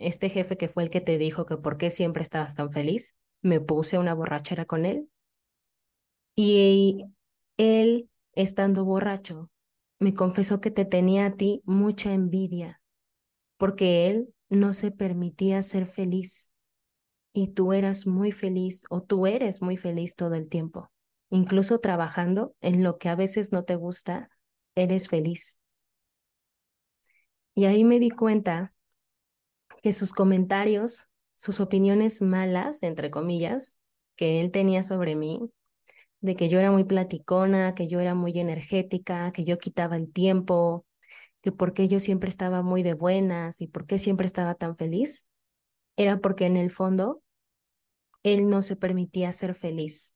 este 0.00 0.28
jefe 0.28 0.56
que 0.56 0.66
fue 0.66 0.82
el 0.82 0.90
que 0.90 1.00
te 1.00 1.16
dijo 1.16 1.46
que 1.46 1.56
por 1.56 1.78
qué 1.78 1.90
siempre 1.90 2.24
estabas 2.24 2.54
tan 2.54 2.72
feliz, 2.72 3.16
me 3.40 3.60
puse 3.60 3.98
una 3.98 4.14
borrachera 4.14 4.64
con 4.64 4.84
él. 4.84 5.08
Y 6.34 7.04
él, 7.56 8.10
estando 8.32 8.84
borracho, 8.84 9.48
me 10.00 10.12
confesó 10.12 10.60
que 10.60 10.72
te 10.72 10.84
tenía 10.84 11.26
a 11.26 11.36
ti 11.36 11.62
mucha 11.64 12.12
envidia, 12.12 12.82
porque 13.58 14.10
él 14.10 14.34
no 14.48 14.72
se 14.72 14.90
permitía 14.90 15.62
ser 15.62 15.86
feliz 15.86 16.50
y 17.32 17.52
tú 17.52 17.72
eras 17.72 18.08
muy 18.08 18.32
feliz 18.32 18.86
o 18.90 19.04
tú 19.04 19.28
eres 19.28 19.62
muy 19.62 19.76
feliz 19.76 20.16
todo 20.16 20.34
el 20.34 20.48
tiempo. 20.48 20.90
Incluso 21.30 21.78
trabajando 21.78 22.56
en 22.60 22.82
lo 22.82 22.98
que 22.98 23.08
a 23.08 23.14
veces 23.14 23.52
no 23.52 23.62
te 23.62 23.76
gusta, 23.76 24.28
eres 24.74 25.08
feliz. 25.08 25.60
Y 27.54 27.66
ahí 27.66 27.84
me 27.84 27.98
di 27.98 28.10
cuenta 28.10 28.72
que 29.82 29.92
sus 29.92 30.12
comentarios, 30.12 31.08
sus 31.34 31.60
opiniones 31.60 32.22
malas, 32.22 32.82
entre 32.82 33.10
comillas, 33.10 33.78
que 34.16 34.40
él 34.40 34.50
tenía 34.50 34.82
sobre 34.82 35.16
mí, 35.16 35.40
de 36.20 36.36
que 36.36 36.48
yo 36.48 36.60
era 36.60 36.70
muy 36.70 36.84
platicona, 36.84 37.74
que 37.74 37.88
yo 37.88 38.00
era 38.00 38.14
muy 38.14 38.38
energética, 38.38 39.32
que 39.32 39.44
yo 39.44 39.58
quitaba 39.58 39.96
el 39.96 40.12
tiempo, 40.12 40.86
que 41.42 41.52
por 41.52 41.74
qué 41.74 41.88
yo 41.88 42.00
siempre 42.00 42.28
estaba 42.28 42.62
muy 42.62 42.82
de 42.82 42.94
buenas 42.94 43.60
y 43.60 43.66
por 43.66 43.86
qué 43.86 43.98
siempre 43.98 44.26
estaba 44.26 44.54
tan 44.54 44.76
feliz, 44.76 45.26
era 45.96 46.18
porque 46.20 46.46
en 46.46 46.56
el 46.56 46.70
fondo 46.70 47.22
él 48.22 48.48
no 48.48 48.62
se 48.62 48.76
permitía 48.76 49.32
ser 49.32 49.54
feliz. 49.54 50.14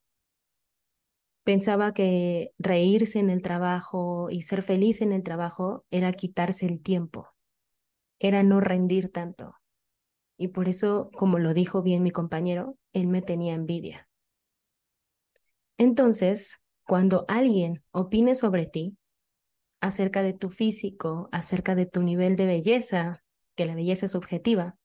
Pensaba 1.46 1.94
que 1.94 2.50
reírse 2.58 3.20
en 3.20 3.30
el 3.30 3.40
trabajo 3.40 4.30
y 4.32 4.42
ser 4.42 4.62
feliz 4.62 5.00
en 5.00 5.12
el 5.12 5.22
trabajo 5.22 5.84
era 5.90 6.10
quitarse 6.10 6.66
el 6.66 6.82
tiempo, 6.82 7.28
era 8.18 8.42
no 8.42 8.60
rendir 8.60 9.12
tanto. 9.12 9.54
Y 10.36 10.48
por 10.48 10.68
eso, 10.68 11.08
como 11.16 11.38
lo 11.38 11.54
dijo 11.54 11.82
bien 11.82 12.02
mi 12.02 12.10
compañero, 12.10 12.76
él 12.92 13.06
me 13.06 13.22
tenía 13.22 13.54
envidia. 13.54 14.08
Entonces, 15.78 16.64
cuando 16.84 17.24
alguien 17.28 17.84
opine 17.92 18.34
sobre 18.34 18.66
ti, 18.66 18.98
acerca 19.80 20.22
de 20.22 20.32
tu 20.32 20.50
físico, 20.50 21.28
acerca 21.30 21.76
de 21.76 21.86
tu 21.86 22.02
nivel 22.02 22.34
de 22.34 22.46
belleza, 22.46 23.22
que 23.54 23.66
la 23.66 23.76
belleza 23.76 24.06
es 24.06 24.12
subjetiva, 24.12 24.76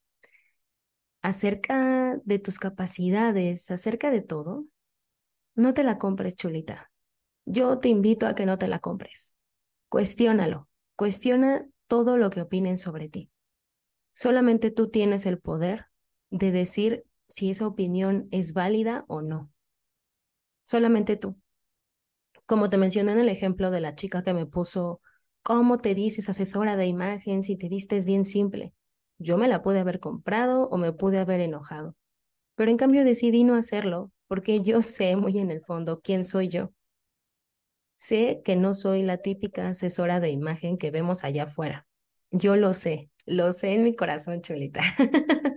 acerca 1.24 2.20
de 2.24 2.38
tus 2.38 2.60
capacidades, 2.60 3.72
acerca 3.72 4.12
de 4.12 4.22
todo, 4.22 4.68
no 5.56 5.74
te 5.74 5.84
la 5.84 5.98
compres, 5.98 6.36
chulita. 6.36 6.92
Yo 7.46 7.80
te 7.80 7.90
invito 7.90 8.28
a 8.28 8.36
que 8.36 8.46
no 8.46 8.58
te 8.58 8.68
la 8.68 8.80
compres. 8.80 9.36
Cuestiónalo, 9.90 10.70
cuestiona 10.96 11.68
todo 11.88 12.18
lo 12.18 12.30
que 12.30 12.42
opinen 12.42 12.78
sobre 12.78 13.10
ti. 13.10 13.32
Solamente 14.14 14.72
tú 14.72 14.90
tienes 14.90 15.26
el 15.26 15.40
poder 15.40 15.88
de 16.30 16.52
decir 16.52 17.06
si 17.28 17.50
esa 17.50 17.68
opinión 17.68 18.28
es 18.32 18.54
válida 18.54 19.06
o 19.08 19.22
no. 19.22 19.52
Solamente 20.64 21.18
tú 21.18 21.38
como 22.52 22.70
te 22.70 22.78
mencioné 22.78 23.14
en 23.14 23.20
el 23.20 23.30
ejemplo 23.30 23.72
de 23.72 23.80
la 23.80 23.96
chica 23.96 24.24
que 24.24 24.34
me 24.34 24.46
puso, 24.46 25.00
¿cómo 25.42 25.78
te 25.78 25.96
dices 25.96 26.28
asesora 26.28 26.76
de 26.76 26.86
imagen 26.86 27.44
si 27.44 27.56
te 27.56 27.70
vistes 27.70 28.04
bien 28.04 28.26
simple? 28.26 28.74
Yo 29.18 29.38
me 29.38 29.48
la 29.48 29.62
pude 29.62 29.80
haber 29.80 30.02
comprado 30.02 30.68
o 30.68 30.78
me 30.78 30.92
pude 30.92 31.20
haber 31.20 31.40
enojado, 31.40 31.96
pero 32.56 32.70
en 32.70 32.76
cambio 32.76 33.06
decidí 33.06 33.46
no 33.46 33.56
hacerlo 33.56 34.12
porque 34.32 34.62
yo 34.62 34.82
sé 34.82 35.18
muy 35.18 35.40
en 35.40 35.52
el 35.52 35.60
fondo 35.60 36.00
quién 36.00 36.24
soy 36.24 36.48
yo. 36.48 36.72
Sé 37.98 38.42
que 38.46 38.56
no 38.56 38.74
soy 38.74 39.04
la 39.04 39.18
típica 39.18 39.68
asesora 39.68 40.22
de 40.22 40.30
imagen 40.30 40.78
que 40.78 40.90
vemos 40.90 41.26
allá 41.26 41.44
afuera. 41.44 41.86
Yo 42.32 42.56
lo 42.56 42.74
sé, 42.74 43.10
lo 43.26 43.52
sé 43.52 43.74
en 43.74 43.84
mi 43.84 43.94
corazón, 43.94 44.42
chulita. 44.42 44.80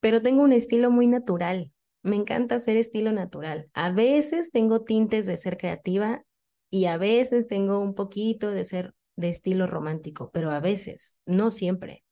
pero 0.00 0.22
tengo 0.22 0.42
un 0.42 0.52
estilo 0.52 0.90
muy 0.90 1.06
natural, 1.06 1.70
me 2.02 2.16
encanta 2.16 2.58
ser 2.58 2.78
estilo 2.78 3.12
natural. 3.12 3.68
A 3.74 3.92
veces 3.92 4.52
tengo 4.52 4.84
tintes 4.84 5.26
de 5.26 5.36
ser 5.36 5.58
creativa 5.58 6.24
y 6.70 6.86
a 6.86 6.96
veces 6.96 7.46
tengo 7.46 7.80
un 7.80 7.94
poquito 7.94 8.52
de 8.52 8.64
ser 8.64 8.94
de 9.16 9.28
estilo 9.28 9.66
romántico, 9.66 10.30
pero 10.32 10.50
a 10.50 10.60
veces, 10.60 11.18
no 11.26 11.50
siempre. 11.50 12.04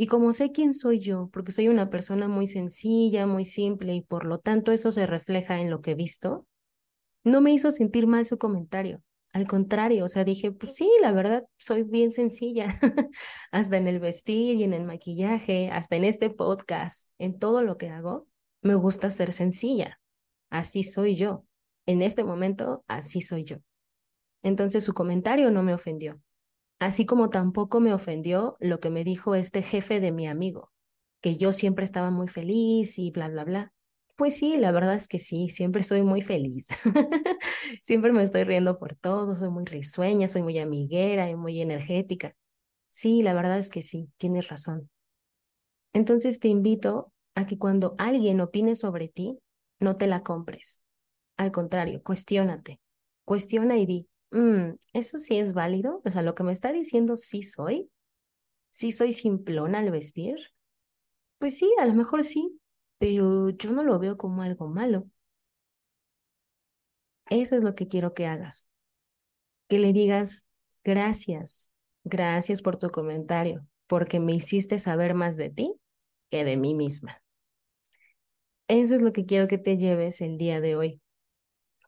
Y 0.00 0.06
como 0.06 0.32
sé 0.32 0.52
quién 0.52 0.74
soy 0.74 1.00
yo, 1.00 1.28
porque 1.32 1.50
soy 1.50 1.66
una 1.66 1.90
persona 1.90 2.28
muy 2.28 2.46
sencilla, 2.46 3.26
muy 3.26 3.44
simple 3.44 3.96
y 3.96 4.02
por 4.02 4.26
lo 4.26 4.38
tanto 4.38 4.70
eso 4.70 4.92
se 4.92 5.08
refleja 5.08 5.60
en 5.60 5.70
lo 5.70 5.80
que 5.82 5.90
he 5.90 5.94
visto, 5.96 6.46
no 7.24 7.40
me 7.40 7.52
hizo 7.52 7.72
sentir 7.72 8.06
mal 8.06 8.24
su 8.24 8.38
comentario. 8.38 9.02
Al 9.32 9.48
contrario, 9.48 10.04
o 10.04 10.08
sea, 10.08 10.22
dije, 10.22 10.52
pues 10.52 10.76
sí, 10.76 10.88
la 11.02 11.10
verdad, 11.10 11.44
soy 11.56 11.82
bien 11.82 12.12
sencilla, 12.12 12.78
hasta 13.50 13.76
en 13.76 13.88
el 13.88 13.98
vestir 13.98 14.56
y 14.56 14.62
en 14.62 14.72
el 14.72 14.84
maquillaje, 14.84 15.68
hasta 15.70 15.96
en 15.96 16.04
este 16.04 16.30
podcast, 16.30 17.12
en 17.18 17.36
todo 17.38 17.62
lo 17.62 17.76
que 17.76 17.90
hago, 17.90 18.28
me 18.62 18.76
gusta 18.76 19.10
ser 19.10 19.32
sencilla. 19.32 20.00
Así 20.48 20.84
soy 20.84 21.16
yo. 21.16 21.44
En 21.86 22.02
este 22.02 22.22
momento, 22.22 22.84
así 22.86 23.20
soy 23.20 23.42
yo. 23.42 23.56
Entonces 24.44 24.84
su 24.84 24.94
comentario 24.94 25.50
no 25.50 25.64
me 25.64 25.74
ofendió, 25.74 26.20
así 26.78 27.06
como 27.06 27.30
tampoco 27.30 27.80
me 27.80 27.92
ofendió 27.94 28.56
lo 28.60 28.80
que 28.80 28.90
me 28.90 29.04
dijo 29.04 29.34
este 29.34 29.62
jefe 29.62 30.00
de 30.00 30.12
mi 30.12 30.26
amigo, 30.28 30.72
que 31.20 31.36
yo 31.36 31.52
siempre 31.52 31.84
estaba 31.84 32.10
muy 32.10 32.28
feliz 32.28 32.98
y 32.98 33.10
bla, 33.10 33.28
bla, 33.28 33.44
bla. 33.44 33.72
Pues 34.16 34.36
sí, 34.36 34.56
la 34.56 34.72
verdad 34.72 34.94
es 34.94 35.08
que 35.08 35.18
sí, 35.20 35.48
siempre 35.48 35.82
soy 35.84 36.02
muy 36.02 36.22
feliz. 36.22 36.68
siempre 37.82 38.12
me 38.12 38.22
estoy 38.22 38.44
riendo 38.44 38.78
por 38.78 38.96
todo, 38.96 39.34
soy 39.36 39.50
muy 39.50 39.64
risueña, 39.64 40.28
soy 40.28 40.42
muy 40.42 40.58
amiguera 40.58 41.30
y 41.30 41.36
muy 41.36 41.60
energética. 41.60 42.34
Sí, 42.88 43.22
la 43.22 43.34
verdad 43.34 43.58
es 43.58 43.70
que 43.70 43.82
sí, 43.82 44.10
tienes 44.18 44.48
razón. 44.48 44.90
Entonces 45.92 46.40
te 46.40 46.48
invito 46.48 47.12
a 47.34 47.46
que 47.46 47.58
cuando 47.58 47.94
alguien 47.98 48.40
opine 48.40 48.74
sobre 48.74 49.08
ti, 49.08 49.38
no 49.80 49.96
te 49.96 50.06
la 50.06 50.22
compres. 50.22 50.84
Al 51.36 51.52
contrario, 51.52 52.02
cuestiónate. 52.02 52.80
Cuestiona 53.24 53.76
y 53.76 53.86
di, 53.86 54.08
mm, 54.30 54.74
¿eso 54.92 55.18
sí 55.18 55.38
es 55.38 55.52
válido? 55.52 56.00
O 56.04 56.10
sea, 56.10 56.22
lo 56.22 56.34
que 56.34 56.44
me 56.44 56.52
está 56.52 56.72
diciendo 56.72 57.16
sí 57.16 57.42
soy. 57.42 57.90
¿Sí 58.70 58.92
soy 58.92 59.12
simplona 59.12 59.78
al 59.80 59.90
vestir? 59.90 60.36
Pues 61.38 61.58
sí, 61.58 61.72
a 61.78 61.86
lo 61.86 61.94
mejor 61.94 62.22
sí, 62.22 62.60
pero 62.98 63.50
yo 63.50 63.72
no 63.72 63.82
lo 63.82 63.98
veo 63.98 64.16
como 64.16 64.42
algo 64.42 64.68
malo. 64.68 65.06
Eso 67.30 67.56
es 67.56 67.62
lo 67.62 67.74
que 67.74 67.88
quiero 67.88 68.14
que 68.14 68.26
hagas. 68.26 68.70
Que 69.68 69.78
le 69.78 69.92
digas 69.92 70.48
gracias, 70.84 71.70
gracias 72.04 72.62
por 72.62 72.76
tu 72.76 72.90
comentario, 72.90 73.66
porque 73.86 74.20
me 74.20 74.32
hiciste 74.32 74.78
saber 74.78 75.14
más 75.14 75.36
de 75.36 75.50
ti 75.50 75.74
que 76.30 76.44
de 76.44 76.56
mí 76.56 76.74
misma. 76.74 77.22
Eso 78.68 78.94
es 78.94 79.02
lo 79.02 79.12
que 79.12 79.24
quiero 79.24 79.48
que 79.48 79.58
te 79.58 79.78
lleves 79.78 80.20
el 80.20 80.36
día 80.38 80.60
de 80.60 80.76
hoy. 80.76 81.00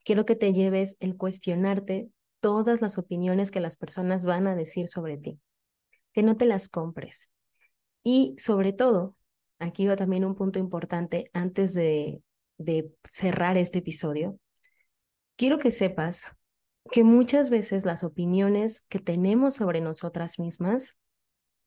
Quiero 0.04 0.24
que 0.24 0.36
te 0.36 0.52
lleves 0.52 0.96
el 1.00 1.16
cuestionarte 1.16 2.10
todas 2.40 2.80
las 2.80 2.98
opiniones 2.98 3.50
que 3.50 3.60
las 3.60 3.76
personas 3.76 4.24
van 4.24 4.46
a 4.46 4.54
decir 4.54 4.88
sobre 4.88 5.16
ti, 5.18 5.40
que 6.12 6.22
no 6.22 6.36
te 6.36 6.46
las 6.46 6.68
compres. 6.68 7.32
Y 8.02 8.34
sobre 8.38 8.72
todo, 8.72 9.16
aquí 9.58 9.86
va 9.86 9.96
también 9.96 10.24
un 10.24 10.34
punto 10.34 10.58
importante 10.58 11.30
antes 11.32 11.74
de, 11.74 12.22
de 12.58 12.92
cerrar 13.04 13.56
este 13.56 13.78
episodio, 13.78 14.38
quiero 15.36 15.58
que 15.58 15.70
sepas 15.70 16.36
que 16.90 17.04
muchas 17.04 17.50
veces 17.50 17.84
las 17.86 18.04
opiniones 18.04 18.82
que 18.82 18.98
tenemos 18.98 19.54
sobre 19.54 19.80
nosotras 19.80 20.38
mismas 20.38 21.00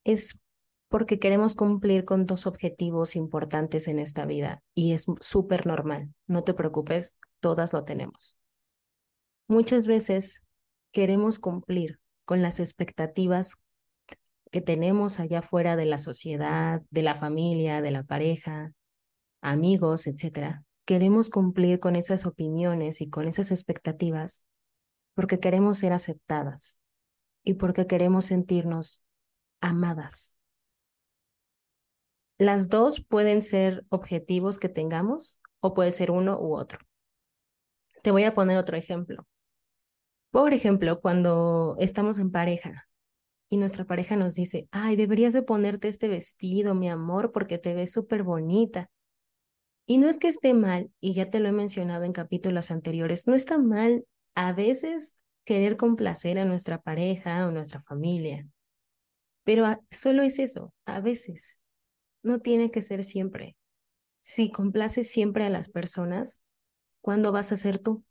es 0.03 0.41
porque 0.89 1.17
queremos 1.17 1.55
cumplir 1.55 2.05
con 2.05 2.27
dos 2.27 2.45
objetivos 2.45 3.15
importantes 3.15 3.87
en 3.87 3.97
esta 3.97 4.25
vida 4.25 4.61
y 4.75 4.93
es 4.93 5.05
súper 5.21 5.65
normal, 5.65 6.13
no 6.27 6.43
te 6.43 6.53
preocupes, 6.53 7.17
todas 7.39 7.73
lo 7.73 7.83
tenemos. 7.83 8.37
Muchas 9.47 9.87
veces 9.87 10.43
queremos 10.93 11.39
cumplir 11.39 11.99
con 12.23 12.41
las 12.41 12.61
expectativas 12.61 13.65
que 14.51 14.61
tenemos 14.61 15.19
allá 15.19 15.41
fuera 15.41 15.75
de 15.75 15.85
la 15.85 15.97
sociedad, 15.97 16.83
de 16.91 17.01
la 17.01 17.15
familia, 17.15 17.81
de 17.81 17.91
la 17.91 18.03
pareja, 18.03 18.71
amigos, 19.41 20.07
etcétera. 20.07 20.63
Queremos 20.85 21.29
cumplir 21.29 21.79
con 21.79 21.95
esas 21.95 22.25
opiniones 22.25 23.01
y 23.01 23.09
con 23.09 23.27
esas 23.27 23.51
expectativas 23.51 24.45
porque 25.15 25.39
queremos 25.39 25.79
ser 25.79 25.91
aceptadas 25.91 26.79
y 27.43 27.55
porque 27.55 27.87
queremos 27.87 28.25
sentirnos 28.25 29.03
amadas. 29.61 30.37
Las 32.37 32.69
dos 32.69 33.03
pueden 33.03 33.41
ser 33.41 33.85
objetivos 33.89 34.59
que 34.59 34.69
tengamos 34.69 35.39
o 35.59 35.73
puede 35.73 35.91
ser 35.91 36.11
uno 36.11 36.39
u 36.39 36.55
otro. 36.55 36.79
Te 38.03 38.11
voy 38.11 38.23
a 38.25 38.33
poner 38.33 38.57
otro 38.57 38.77
ejemplo. 38.77 39.25
Por 40.33 40.51
ejemplo, 40.51 40.99
cuando 40.99 41.75
estamos 41.77 42.17
en 42.17 42.31
pareja 42.31 42.87
y 43.49 43.57
nuestra 43.57 43.85
pareja 43.85 44.15
nos 44.15 44.33
dice, 44.33 44.67
ay, 44.71 44.95
deberías 44.95 45.31
de 45.31 45.43
ponerte 45.43 45.89
este 45.89 46.07
vestido, 46.07 46.73
mi 46.73 46.89
amor, 46.89 47.31
porque 47.31 47.59
te 47.59 47.75
ves 47.75 47.91
súper 47.91 48.23
bonita. 48.23 48.89
Y 49.85 49.99
no 49.99 50.09
es 50.09 50.17
que 50.17 50.29
esté 50.29 50.55
mal, 50.55 50.91
y 50.99 51.13
ya 51.13 51.29
te 51.29 51.39
lo 51.39 51.49
he 51.49 51.51
mencionado 51.51 52.03
en 52.03 52.13
capítulos 52.13 52.71
anteriores, 52.71 53.27
no 53.27 53.35
está 53.35 53.59
mal 53.59 54.07
a 54.33 54.53
veces 54.53 55.19
querer 55.45 55.77
complacer 55.77 56.39
a 56.39 56.45
nuestra 56.45 56.81
pareja 56.81 57.45
o 57.45 57.51
nuestra 57.51 57.79
familia, 57.79 58.47
pero 59.43 59.67
solo 59.91 60.23
es 60.23 60.39
eso, 60.39 60.73
a 60.85 60.99
veces. 60.99 61.61
No 62.23 62.39
tiene 62.39 62.71
que 62.71 62.81
ser 62.81 63.03
siempre. 63.03 63.55
Si 64.19 64.49
complaces 64.49 65.11
siempre 65.11 65.45
a 65.45 65.51
las 65.51 65.69
personas, 65.69 66.41
¿cuándo 67.01 67.31
vas 67.31 67.51
a 67.51 67.57
ser 67.57 67.77
tú? 67.77 68.03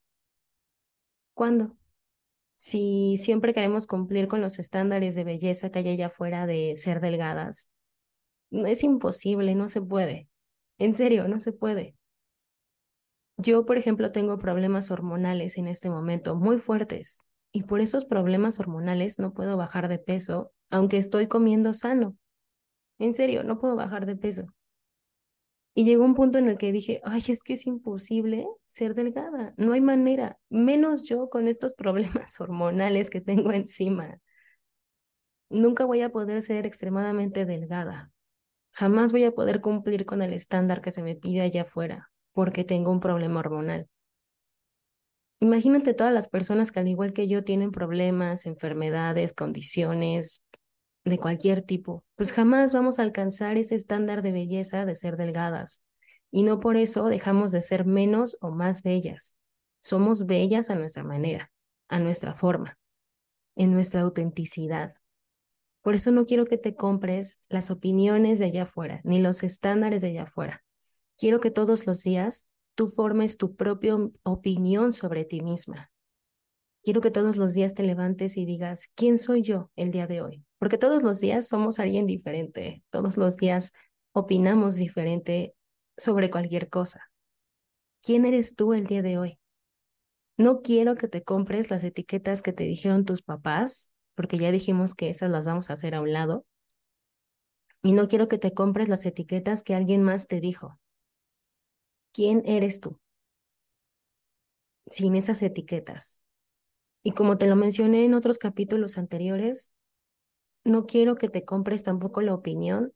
¿Cuándo? 1.34 1.81
Si 2.62 3.16
siempre 3.16 3.52
queremos 3.52 3.88
cumplir 3.88 4.28
con 4.28 4.40
los 4.40 4.60
estándares 4.60 5.16
de 5.16 5.24
belleza 5.24 5.70
que 5.70 5.80
hay 5.80 5.88
allá 5.88 6.06
afuera 6.06 6.46
de 6.46 6.76
ser 6.76 7.00
delgadas, 7.00 7.70
es 8.52 8.84
imposible, 8.84 9.56
no 9.56 9.66
se 9.66 9.82
puede. 9.82 10.28
En 10.78 10.94
serio, 10.94 11.26
no 11.26 11.40
se 11.40 11.52
puede. 11.52 11.96
Yo, 13.36 13.66
por 13.66 13.78
ejemplo, 13.78 14.12
tengo 14.12 14.38
problemas 14.38 14.92
hormonales 14.92 15.58
en 15.58 15.66
este 15.66 15.90
momento 15.90 16.36
muy 16.36 16.56
fuertes 16.56 17.22
y 17.50 17.64
por 17.64 17.80
esos 17.80 18.04
problemas 18.04 18.60
hormonales 18.60 19.18
no 19.18 19.32
puedo 19.32 19.56
bajar 19.56 19.88
de 19.88 19.98
peso, 19.98 20.52
aunque 20.70 20.98
estoy 20.98 21.26
comiendo 21.26 21.72
sano. 21.72 22.16
En 23.00 23.12
serio, 23.12 23.42
no 23.42 23.58
puedo 23.58 23.74
bajar 23.74 24.06
de 24.06 24.14
peso. 24.14 24.44
Y 25.74 25.84
llegó 25.84 26.04
un 26.04 26.14
punto 26.14 26.38
en 26.38 26.48
el 26.48 26.58
que 26.58 26.70
dije, 26.70 27.00
ay, 27.04 27.22
es 27.28 27.42
que 27.42 27.54
es 27.54 27.66
imposible 27.66 28.46
ser 28.66 28.94
delgada, 28.94 29.54
no 29.56 29.72
hay 29.72 29.80
manera, 29.80 30.38
menos 30.50 31.04
yo 31.08 31.30
con 31.30 31.48
estos 31.48 31.74
problemas 31.76 32.40
hormonales 32.40 33.10
que 33.10 33.20
tengo 33.20 33.52
encima. 33.52 34.18
Nunca 35.48 35.84
voy 35.84 36.00
a 36.02 36.10
poder 36.10 36.42
ser 36.42 36.66
extremadamente 36.66 37.44
delgada. 37.44 38.10
Jamás 38.72 39.12
voy 39.12 39.24
a 39.24 39.32
poder 39.32 39.60
cumplir 39.60 40.06
con 40.06 40.22
el 40.22 40.32
estándar 40.32 40.80
que 40.80 40.90
se 40.90 41.02
me 41.02 41.14
pide 41.14 41.42
allá 41.42 41.62
afuera, 41.62 42.10
porque 42.32 42.64
tengo 42.64 42.90
un 42.90 43.00
problema 43.00 43.40
hormonal. 43.40 43.88
Imagínate 45.40 45.92
todas 45.92 46.12
las 46.12 46.28
personas 46.28 46.70
que 46.70 46.80
al 46.80 46.88
igual 46.88 47.12
que 47.12 47.28
yo 47.28 47.44
tienen 47.44 47.72
problemas, 47.72 48.46
enfermedades, 48.46 49.32
condiciones, 49.32 50.44
de 51.04 51.18
cualquier 51.18 51.62
tipo, 51.62 52.04
pues 52.16 52.32
jamás 52.32 52.72
vamos 52.72 52.98
a 52.98 53.02
alcanzar 53.02 53.56
ese 53.56 53.74
estándar 53.74 54.22
de 54.22 54.32
belleza 54.32 54.84
de 54.84 54.94
ser 54.94 55.16
delgadas. 55.16 55.82
Y 56.30 56.44
no 56.44 56.60
por 56.60 56.76
eso 56.76 57.06
dejamos 57.06 57.52
de 57.52 57.60
ser 57.60 57.84
menos 57.84 58.38
o 58.40 58.50
más 58.50 58.82
bellas. 58.82 59.36
Somos 59.80 60.26
bellas 60.26 60.70
a 60.70 60.74
nuestra 60.74 61.02
manera, 61.02 61.50
a 61.88 61.98
nuestra 61.98 62.34
forma, 62.34 62.78
en 63.56 63.72
nuestra 63.72 64.02
autenticidad. 64.02 64.92
Por 65.82 65.94
eso 65.94 66.12
no 66.12 66.24
quiero 66.24 66.46
que 66.46 66.56
te 66.56 66.76
compres 66.76 67.40
las 67.48 67.70
opiniones 67.70 68.38
de 68.38 68.46
allá 68.46 68.62
afuera, 68.62 69.00
ni 69.04 69.20
los 69.20 69.42
estándares 69.42 70.02
de 70.02 70.08
allá 70.08 70.22
afuera. 70.22 70.64
Quiero 71.18 71.40
que 71.40 71.50
todos 71.50 71.86
los 71.86 72.02
días 72.02 72.48
tú 72.74 72.86
formes 72.86 73.36
tu 73.36 73.56
propia 73.56 73.96
opinión 74.22 74.92
sobre 74.92 75.24
ti 75.24 75.40
misma. 75.40 75.90
Quiero 76.84 77.00
que 77.00 77.10
todos 77.10 77.36
los 77.36 77.54
días 77.54 77.74
te 77.74 77.82
levantes 77.82 78.36
y 78.36 78.44
digas, 78.44 78.90
¿quién 78.94 79.18
soy 79.18 79.42
yo 79.42 79.70
el 79.76 79.90
día 79.90 80.06
de 80.06 80.22
hoy? 80.22 80.44
Porque 80.62 80.78
todos 80.78 81.02
los 81.02 81.18
días 81.18 81.48
somos 81.48 81.80
alguien 81.80 82.06
diferente, 82.06 82.84
todos 82.90 83.16
los 83.16 83.36
días 83.36 83.72
opinamos 84.12 84.76
diferente 84.76 85.56
sobre 85.96 86.30
cualquier 86.30 86.68
cosa. 86.68 87.10
¿Quién 88.00 88.24
eres 88.24 88.54
tú 88.54 88.72
el 88.72 88.86
día 88.86 89.02
de 89.02 89.18
hoy? 89.18 89.40
No 90.36 90.62
quiero 90.62 90.94
que 90.94 91.08
te 91.08 91.24
compres 91.24 91.68
las 91.72 91.82
etiquetas 91.82 92.42
que 92.42 92.52
te 92.52 92.62
dijeron 92.62 93.04
tus 93.04 93.22
papás, 93.22 93.92
porque 94.14 94.38
ya 94.38 94.52
dijimos 94.52 94.94
que 94.94 95.08
esas 95.08 95.30
las 95.30 95.46
vamos 95.46 95.68
a 95.68 95.72
hacer 95.72 95.96
a 95.96 96.00
un 96.00 96.12
lado. 96.12 96.46
Y 97.82 97.90
no 97.90 98.06
quiero 98.06 98.28
que 98.28 98.38
te 98.38 98.54
compres 98.54 98.88
las 98.88 99.04
etiquetas 99.04 99.64
que 99.64 99.74
alguien 99.74 100.04
más 100.04 100.28
te 100.28 100.38
dijo. 100.38 100.78
¿Quién 102.12 102.40
eres 102.44 102.78
tú? 102.78 103.00
Sin 104.86 105.16
esas 105.16 105.42
etiquetas. 105.42 106.20
Y 107.02 107.10
como 107.10 107.36
te 107.36 107.48
lo 107.48 107.56
mencioné 107.56 108.04
en 108.04 108.14
otros 108.14 108.38
capítulos 108.38 108.96
anteriores, 108.96 109.72
no 110.64 110.86
quiero 110.86 111.16
que 111.16 111.28
te 111.28 111.44
compres 111.44 111.82
tampoco 111.82 112.20
la 112.20 112.34
opinión 112.34 112.92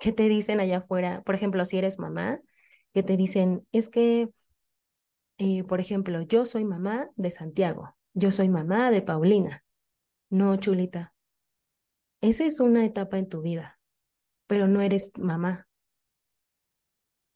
que 0.00 0.12
te 0.12 0.28
dicen 0.28 0.60
allá 0.60 0.78
afuera, 0.78 1.22
por 1.22 1.34
ejemplo, 1.34 1.64
si 1.64 1.78
eres 1.78 1.98
mamá, 1.98 2.40
que 2.92 3.02
te 3.04 3.16
dicen, 3.16 3.66
es 3.72 3.88
que, 3.88 4.30
eh, 5.38 5.64
por 5.64 5.80
ejemplo, 5.80 6.22
yo 6.22 6.44
soy 6.44 6.64
mamá 6.64 7.08
de 7.16 7.30
Santiago, 7.30 7.94
yo 8.12 8.32
soy 8.32 8.48
mamá 8.48 8.90
de 8.90 9.02
Paulina. 9.02 9.64
No, 10.30 10.56
chulita. 10.56 11.14
Esa 12.20 12.44
es 12.44 12.60
una 12.60 12.84
etapa 12.84 13.18
en 13.18 13.28
tu 13.28 13.42
vida, 13.42 13.78
pero 14.46 14.66
no 14.66 14.80
eres 14.80 15.12
mamá. 15.18 15.68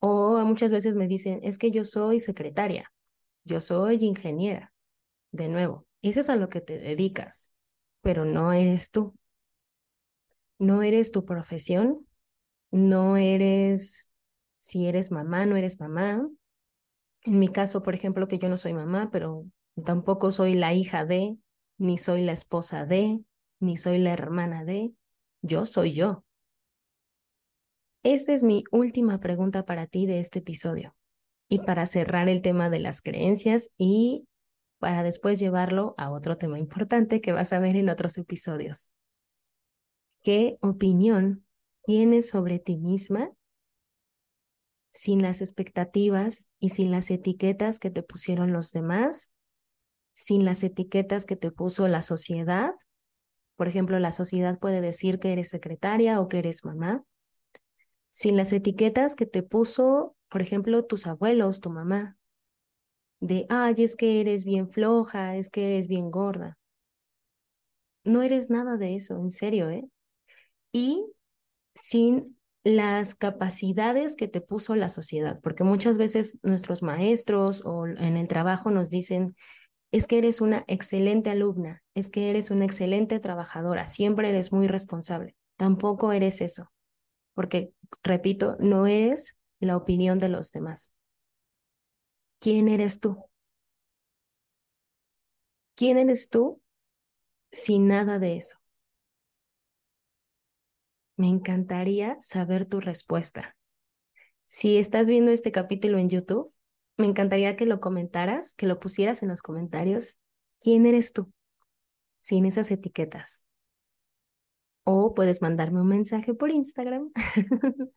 O 0.01 0.39
muchas 0.45 0.73
veces 0.73 0.97
me 0.97 1.09
dicen, 1.09 1.41
es 1.43 1.59
que 1.59 1.71
yo 1.71 1.85
soy 1.85 2.21
secretaria, 2.21 2.93
yo 3.45 3.61
soy 3.61 3.99
ingeniera. 4.05 4.73
De 5.33 5.49
nuevo, 5.49 5.87
Eso 6.03 6.21
es 6.21 6.31
a 6.31 6.37
lo 6.37 6.49
que 6.49 6.61
te 6.61 6.79
dedicas, 6.79 7.55
pero 8.01 8.25
no 8.25 8.53
eres 8.53 8.91
tú. 8.91 9.15
No 10.59 10.83
eres 10.83 11.13
tu 11.13 11.25
profesión, 11.25 12.07
no 12.71 13.17
eres, 13.17 14.13
si 14.59 14.87
eres 14.87 15.11
mamá, 15.11 15.47
no 15.47 15.57
eres 15.57 15.81
mamá. 15.81 16.29
En 17.23 17.39
mi 17.39 17.49
caso, 17.49 17.83
por 17.83 17.95
ejemplo, 17.95 18.29
que 18.29 18.39
yo 18.39 18.49
no 18.49 18.57
soy 18.57 18.73
mamá, 18.73 19.11
pero 19.11 19.45
tampoco 19.85 20.31
soy 20.31 20.55
la 20.55 20.73
hija 20.75 21.05
de, 21.05 21.37
ni 21.79 21.99
soy 21.99 22.23
la 22.23 22.33
esposa 22.33 22.87
de, 22.87 23.21
ni 23.61 23.77
soy 23.77 23.99
la 23.99 24.13
hermana 24.13 24.65
de, 24.65 24.93
yo 25.43 25.67
soy 25.67 25.93
yo. 25.93 26.25
Esta 28.03 28.33
es 28.33 28.43
mi 28.43 28.65
última 28.71 29.19
pregunta 29.19 29.65
para 29.65 29.87
ti 29.87 30.07
de 30.07 30.21
este 30.21 30.39
episodio 30.39 30.95
y 31.49 31.61
para 31.61 31.87
cerrar 31.87 32.29
el 32.29 32.41
tema 32.41 32.71
de 32.71 32.79
las 32.79 33.01
creencias 33.01 33.75
y 33.77 34.29
para 34.79 35.03
después 35.03 35.39
llevarlo 35.41 35.95
a 35.97 36.11
otro 36.11 36.37
tema 36.39 36.59
importante 36.59 37.21
que 37.21 37.33
vas 37.33 37.53
a 37.53 37.59
ver 37.59 37.77
en 37.77 37.89
otros 37.89 38.19
episodios. 38.19 38.93
¿Qué 40.27 40.59
opinión 40.61 41.47
tienes 41.85 42.29
sobre 42.31 42.59
ti 42.59 42.79
misma 42.79 43.31
sin 44.91 45.23
las 45.23 45.41
expectativas 45.41 46.51
y 46.59 46.71
sin 46.71 46.91
las 46.91 47.13
etiquetas 47.13 47.79
que 47.79 47.91
te 47.91 48.03
pusieron 48.03 48.53
los 48.53 48.73
demás, 48.73 49.33
sin 50.15 50.45
las 50.45 50.65
etiquetas 50.65 51.27
que 51.27 51.37
te 51.37 51.53
puso 51.53 51.87
la 51.87 52.03
sociedad? 52.03 52.73
Por 53.55 53.69
ejemplo, 53.69 54.01
la 54.01 54.11
sociedad 54.11 54.59
puede 54.59 54.81
decir 54.81 55.21
que 55.21 55.33
eres 55.33 55.49
secretaria 55.49 56.19
o 56.19 56.27
que 56.27 56.41
eres 56.41 56.65
mamá, 56.65 57.05
sin 58.11 58.37
las 58.37 58.53
etiquetas 58.53 59.15
que 59.15 59.27
te 59.27 59.45
puso, 59.45 60.17
por 60.29 60.43
ejemplo, 60.43 60.85
tus 60.87 61.07
abuelos, 61.07 61.61
tu 61.61 61.71
mamá, 61.71 62.19
de, 63.21 63.47
ay, 63.49 63.77
es 63.79 63.95
que 63.95 64.21
eres 64.23 64.45
bien 64.45 64.69
floja, 64.69 65.37
es 65.37 65.51
que 65.51 65.75
eres 65.75 65.87
bien 65.87 66.11
gorda. 66.11 66.59
No 68.03 68.23
eres 68.23 68.51
nada 68.51 68.77
de 68.77 68.97
eso, 68.97 69.21
en 69.21 69.31
serio, 69.31 69.71
¿eh? 69.71 69.89
Y 70.77 71.11
sin 71.75 72.39
las 72.63 73.15
capacidades 73.15 74.15
que 74.15 74.29
te 74.29 74.43
puso 74.43 74.77
la 74.77 74.91
sociedad, 74.91 75.41
porque 75.43 75.65
muchas 75.65 75.97
veces 75.97 76.39
nuestros 76.43 76.83
maestros 76.83 77.63
o 77.65 77.87
en 77.87 78.19
el 78.19 78.29
trabajo 78.29 78.71
nos 78.71 78.91
dicen, 78.91 79.35
es 79.91 80.07
que 80.07 80.19
eres 80.19 80.43
una 80.43 80.65
excelente 80.67 81.31
alumna, 81.31 81.83
es 81.95 82.11
que 82.11 82.29
eres 82.29 82.51
una 82.51 82.67
excelente 82.67 83.21
trabajadora, 83.21 83.87
siempre 83.87 84.29
eres 84.29 84.53
muy 84.53 84.67
responsable. 84.67 85.35
Tampoco 85.57 86.13
eres 86.13 86.43
eso, 86.43 86.71
porque, 87.33 87.73
repito, 88.03 88.59
no 88.61 88.87
eres 88.87 89.39
la 89.61 89.79
opinión 89.79 90.19
de 90.19 90.29
los 90.29 90.53
demás. 90.53 90.93
¿Quién 92.39 92.69
eres 92.69 93.01
tú? 93.01 93.17
¿Quién 95.75 95.97
eres 95.97 96.29
tú 96.29 96.61
sin 97.51 97.89
nada 97.89 98.19
de 98.19 98.37
eso? 98.37 98.59
Me 101.17 101.29
encantaría 101.29 102.19
saber 102.21 102.67
tu 102.67 102.81
respuesta. 102.81 103.57
Si 104.45 104.79
estás 104.79 105.09
viendo 105.09 105.31
este 105.31 105.53
capítulo 105.53 105.99
en 105.99 106.09
YouTube, 106.09 106.49
me 106.97 107.07
encantaría 107.07 107.57
que 107.57 107.67
lo 107.67 107.81
comentaras, 107.81 108.55
que 108.55 108.67
lo 108.67 108.79
pusieras 108.79 109.23
en 109.23 109.29
los 109.29 109.43
comentarios. 109.43 110.19
¿Quién 110.61 110.87
eres 110.87 111.13
tú? 111.13 111.33
Sin 112.21 112.45
esas 112.45 112.71
etiquetas. 112.71 113.47
O 114.85 115.15
puedes 115.15 115.43
mandarme 115.43 115.81
un 115.81 115.89
mensaje 115.89 116.35
por 116.35 116.51
Instagram 116.51 117.11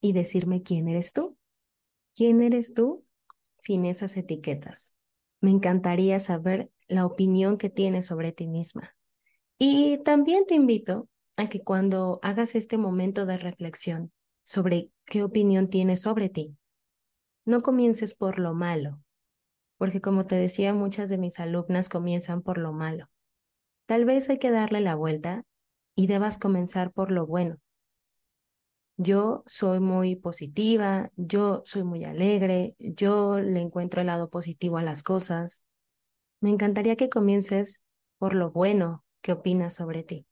y 0.00 0.12
decirme 0.12 0.62
quién 0.62 0.88
eres 0.88 1.12
tú. 1.12 1.36
¿Quién 2.14 2.42
eres 2.42 2.74
tú 2.74 3.06
sin 3.58 3.84
esas 3.84 4.16
etiquetas. 4.16 4.96
Me 5.40 5.50
encantaría 5.50 6.18
saber 6.20 6.70
la 6.88 7.06
opinión 7.06 7.58
que 7.58 7.70
tienes 7.70 8.06
sobre 8.06 8.32
ti 8.32 8.46
misma. 8.46 8.94
Y 9.58 9.98
también 9.98 10.46
te 10.46 10.54
invito 10.54 11.08
a 11.36 11.48
que 11.48 11.60
cuando 11.62 12.18
hagas 12.22 12.54
este 12.54 12.78
momento 12.78 13.26
de 13.26 13.36
reflexión 13.36 14.12
sobre 14.42 14.90
qué 15.04 15.22
opinión 15.22 15.68
tienes 15.68 16.02
sobre 16.02 16.28
ti, 16.28 16.56
no 17.44 17.60
comiences 17.60 18.14
por 18.14 18.38
lo 18.38 18.54
malo, 18.54 19.00
porque 19.78 20.00
como 20.00 20.24
te 20.24 20.36
decía, 20.36 20.74
muchas 20.74 21.08
de 21.10 21.18
mis 21.18 21.38
alumnas 21.38 21.88
comienzan 21.88 22.42
por 22.42 22.58
lo 22.58 22.72
malo. 22.72 23.08
Tal 23.86 24.04
vez 24.04 24.28
hay 24.30 24.38
que 24.38 24.50
darle 24.50 24.80
la 24.80 24.94
vuelta 24.94 25.44
y 25.94 26.06
debas 26.08 26.38
comenzar 26.38 26.92
por 26.92 27.10
lo 27.10 27.26
bueno. 27.26 27.58
Yo 28.98 29.42
soy 29.44 29.78
muy 29.78 30.16
positiva, 30.16 31.10
yo 31.16 31.62
soy 31.66 31.84
muy 31.84 32.04
alegre, 32.04 32.74
yo 32.78 33.38
le 33.38 33.60
encuentro 33.60 34.00
el 34.00 34.06
lado 34.06 34.30
positivo 34.30 34.78
a 34.78 34.82
las 34.82 35.02
cosas. 35.02 35.66
Me 36.40 36.50
encantaría 36.50 36.96
que 36.96 37.10
comiences 37.10 37.84
por 38.18 38.34
lo 38.34 38.50
bueno 38.50 39.04
que 39.20 39.32
opinas 39.32 39.74
sobre 39.74 40.02
ti, 40.02 40.26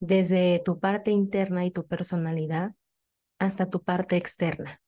desde 0.00 0.60
tu 0.64 0.78
parte 0.78 1.10
interna 1.10 1.64
y 1.64 1.70
tu 1.70 1.86
personalidad 1.86 2.72
hasta 3.38 3.70
tu 3.70 3.82
parte 3.82 4.16
externa, 4.16 4.80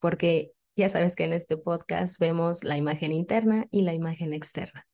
porque 0.00 0.52
ya 0.76 0.88
sabes 0.88 1.16
que 1.16 1.24
en 1.24 1.32
este 1.32 1.56
podcast 1.56 2.18
vemos 2.18 2.64
la 2.64 2.76
imagen 2.76 3.12
interna 3.12 3.66
y 3.70 3.82
la 3.82 3.94
imagen 3.94 4.32
externa. 4.32 4.86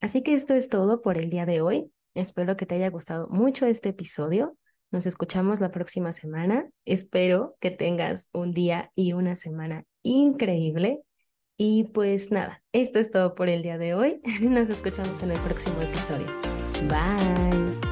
Así 0.00 0.22
que 0.22 0.34
esto 0.34 0.54
es 0.54 0.68
todo 0.68 1.02
por 1.02 1.18
el 1.18 1.30
día 1.30 1.46
de 1.46 1.60
hoy. 1.60 1.92
Espero 2.14 2.56
que 2.56 2.66
te 2.66 2.74
haya 2.74 2.90
gustado 2.90 3.28
mucho 3.28 3.66
este 3.66 3.90
episodio. 3.90 4.56
Nos 4.90 5.06
escuchamos 5.06 5.60
la 5.60 5.70
próxima 5.70 6.12
semana. 6.12 6.68
Espero 6.84 7.56
que 7.60 7.70
tengas 7.70 8.28
un 8.32 8.52
día 8.52 8.90
y 8.94 9.12
una 9.12 9.34
semana 9.36 9.84
increíble. 10.02 11.02
Y 11.56 11.84
pues 11.84 12.32
nada, 12.32 12.62
esto 12.72 12.98
es 12.98 13.10
todo 13.10 13.34
por 13.34 13.48
el 13.48 13.62
día 13.62 13.78
de 13.78 13.94
hoy. 13.94 14.20
Nos 14.40 14.68
escuchamos 14.70 15.22
en 15.22 15.30
el 15.30 15.38
próximo 15.40 15.80
episodio. 15.80 16.26
Bye. 16.88 17.91